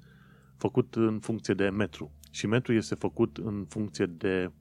[0.58, 4.52] făcut în funcție de metru și metru este făcut în funcție de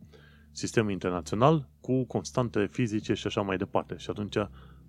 [0.52, 3.96] sistem internațional cu constante fizice și așa mai departe.
[3.96, 4.36] Și atunci,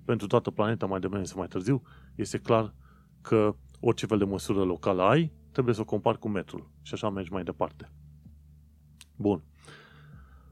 [0.06, 1.82] pentru toată planeta, mai devreme sau mai târziu,
[2.16, 2.74] este clar
[3.22, 6.70] că orice fel de măsură locală ai, trebuie să o compari cu metrul.
[6.82, 7.92] Și așa mergi mai departe.
[9.16, 9.44] Bun.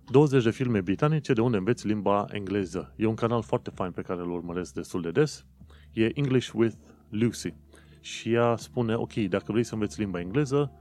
[0.09, 2.93] 20 de filme britanice de unde înveți limba engleză.
[2.95, 5.45] E un canal foarte fain pe care îl urmăresc destul de des.
[5.93, 6.75] E English with
[7.09, 7.53] Lucy.
[7.99, 10.71] Și ea spune, ok, dacă vrei să înveți limba engleză,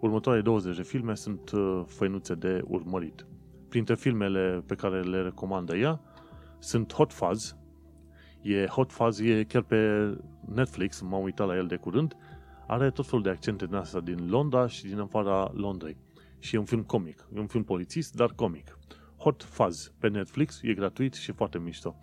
[0.00, 3.26] următoarele 20 de filme sunt uh, făinuțe de urmărit.
[3.68, 6.00] Printre filmele pe care le recomandă ea
[6.58, 7.56] sunt Hot Fuzz.
[8.48, 10.10] E Hot Fuzz, e chiar pe
[10.54, 12.16] Netflix, m-am uitat la el de curând.
[12.66, 15.96] Are tot felul de accente din asta din Londra și din afara Londrei.
[16.38, 17.28] Și e un film comic.
[17.34, 18.78] E un film polițist, dar comic.
[19.16, 21.96] Hot Fuzz pe Netflix, e gratuit și foarte mișto.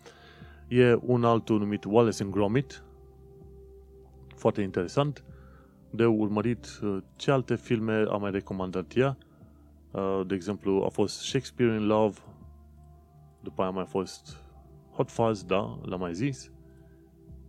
[0.67, 2.83] E un altul numit Wallace and Gromit,
[4.35, 5.23] foarte interesant
[5.89, 9.17] de urmărit uh, ce alte filme a mai recomandat ea.
[9.91, 12.19] Uh, de exemplu, a fost Shakespeare in Love,
[13.41, 14.44] după aia a mai fost
[14.95, 16.51] Hot Fuzz, da, l-am mai zis.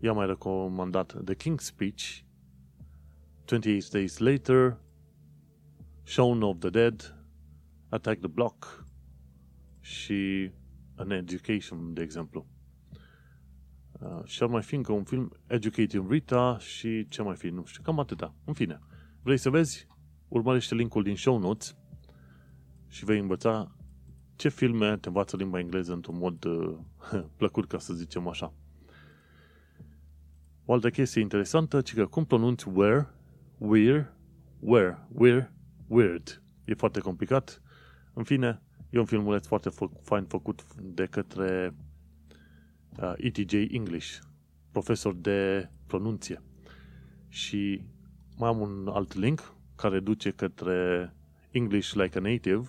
[0.00, 2.24] I-a mai recomandat The King's Speech,
[3.44, 4.80] 28 Days Later,
[6.02, 7.16] Shaun of the Dead,
[7.88, 8.84] Attack the Block
[9.80, 10.50] și
[10.96, 12.46] An Education, de exemplu.
[13.92, 17.64] Uh, și ar mai fi încă un film, Educating Rita și ce mai fi, nu
[17.64, 18.34] știu, cam atâta.
[18.44, 18.78] În fine,
[19.22, 19.86] vrei să vezi?
[20.28, 21.76] Urmărește linkul din show notes
[22.88, 23.76] și vei învăța
[24.36, 26.78] ce filme te învață limba engleză într-un mod uh,
[27.38, 28.52] plăcut, ca să zicem așa.
[30.64, 33.08] O altă chestie interesantă, ci că cum pronunți where,
[33.58, 34.12] where,
[34.58, 35.52] where, where,
[35.86, 36.42] weird.
[36.64, 37.62] E foarte complicat.
[38.14, 41.74] În fine, e un filmuleț foarte fă- fain făcut de către
[43.00, 44.18] uh, ETJ English,
[44.70, 46.42] profesor de pronunție.
[47.28, 47.82] Și
[48.36, 51.12] mai am un alt link care duce către
[51.50, 52.68] English Like a Native.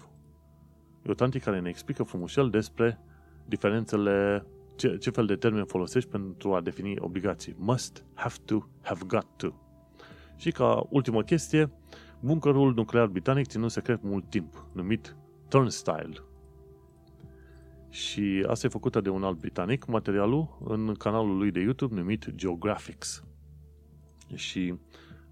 [1.08, 3.00] E o tanti care ne explică frumușel despre
[3.46, 4.46] diferențele,
[4.76, 7.56] ce, ce fel de termen folosești pentru a defini obligații.
[7.58, 9.50] Must, have to, have got to.
[10.36, 11.72] Și ca ultimă chestie,
[12.20, 15.16] buncărul nuclear britanic ținut secret mult timp, numit
[15.50, 16.24] Turnstile.
[17.90, 22.30] Și asta e făcută de un alt britanic, materialul, în canalul lui de YouTube numit
[22.36, 23.24] Geographics.
[24.36, 24.74] Și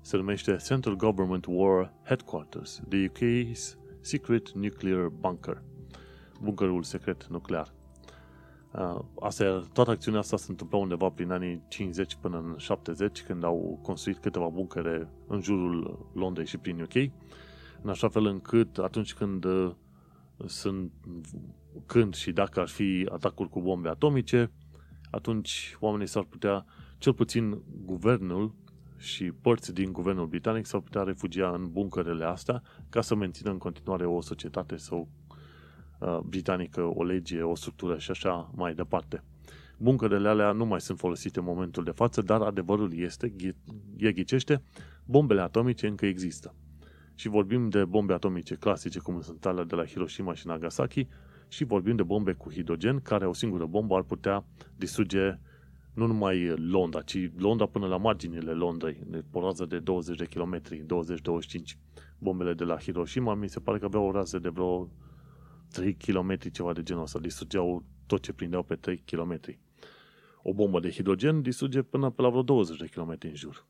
[0.01, 5.63] se numește Central Government War Headquarters, the UK's Secret Nuclear Bunker,
[6.41, 7.73] buncărul secret nuclear.
[8.71, 13.43] Uh, asta, toată acțiunea asta se întâmpla undeva prin anii 50 până în 70, când
[13.43, 16.95] au construit câteva buncere în jurul Londrei și prin UK,
[17.81, 19.71] în așa fel încât atunci când uh,
[20.45, 20.91] sunt
[21.85, 24.51] când și dacă ar fi atacuri cu bombe atomice,
[25.11, 26.65] atunci oamenii s-ar putea,
[26.97, 28.55] cel puțin guvernul
[29.05, 33.57] și părți din guvernul britanic s-ar putea refugia în buncărele astea ca să mențină în
[33.57, 35.07] continuare o societate sau
[35.99, 39.23] uh, britanică, o lege, o structură și așa mai departe.
[39.77, 43.33] Buncărele alea nu mai sunt folosite în momentul de față, dar adevărul este,
[43.97, 44.61] e ghicește,
[45.05, 46.55] bombele atomice încă există.
[47.15, 51.07] Și vorbim de bombe atomice clasice, cum sunt alea de la Hiroshima și Nagasaki,
[51.47, 54.45] și vorbim de bombe cu hidrogen, care o singură bombă ar putea
[54.75, 55.39] distruge
[55.95, 60.25] nu numai Londra, ci Londra până la marginile Londrei, pe o rază de 20 de
[60.25, 60.85] kilometri, 20-25.
[62.17, 64.89] Bombele de la Hiroshima mi se pare că aveau o rază de vreo
[65.71, 67.19] 3 km, ceva de genul ăsta.
[67.19, 69.39] Distrugeau tot ce prindeau pe 3 km.
[70.41, 73.65] O bombă de hidrogen distruge până pe la vreo 20 de km în jur.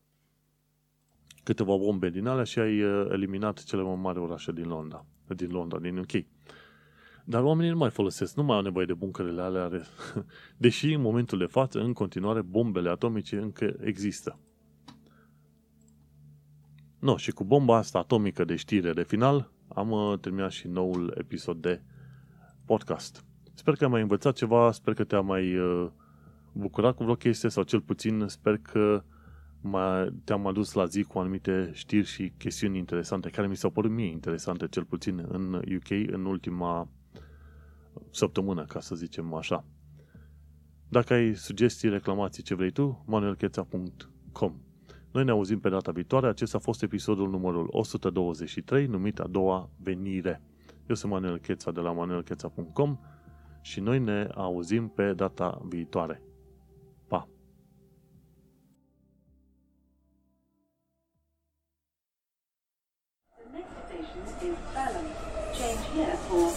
[1.42, 5.50] Câteva bombe din alea și ai uh, eliminat cele mai mari orașe din Londra, din
[5.50, 6.12] Londra, din UK.
[7.28, 9.70] Dar oamenii nu mai folosesc, nu mai au nevoie de buncărele alea,
[10.56, 14.38] deși în momentul de față, în continuare, bombele atomice încă există.
[16.98, 21.14] No, și cu bomba asta atomică de știre de final, am uh, terminat și noul
[21.18, 21.82] episod de
[22.64, 23.24] podcast.
[23.54, 25.88] Sper că am mai învățat ceva, sper că te-a mai uh,
[26.52, 29.02] bucurat cu vreo chestie sau cel puțin sper că
[30.24, 34.10] te-am adus la zi cu anumite știri și chestiuni interesante, care mi s-au părut mie
[34.10, 36.88] interesante, cel puțin în UK, în ultima
[38.10, 39.64] săptămână, ca să zicem așa.
[40.88, 44.54] Dacă ai sugestii, reclamații, ce vrei tu, manuelcheța.com
[45.12, 46.26] Noi ne auzim pe data viitoare.
[46.26, 50.42] Acesta a fost episodul numărul 123, numit a doua venire.
[50.88, 52.98] Eu sunt Manuel Cheța de la manuelcheța.com
[53.60, 56.22] și noi ne auzim pe data viitoare.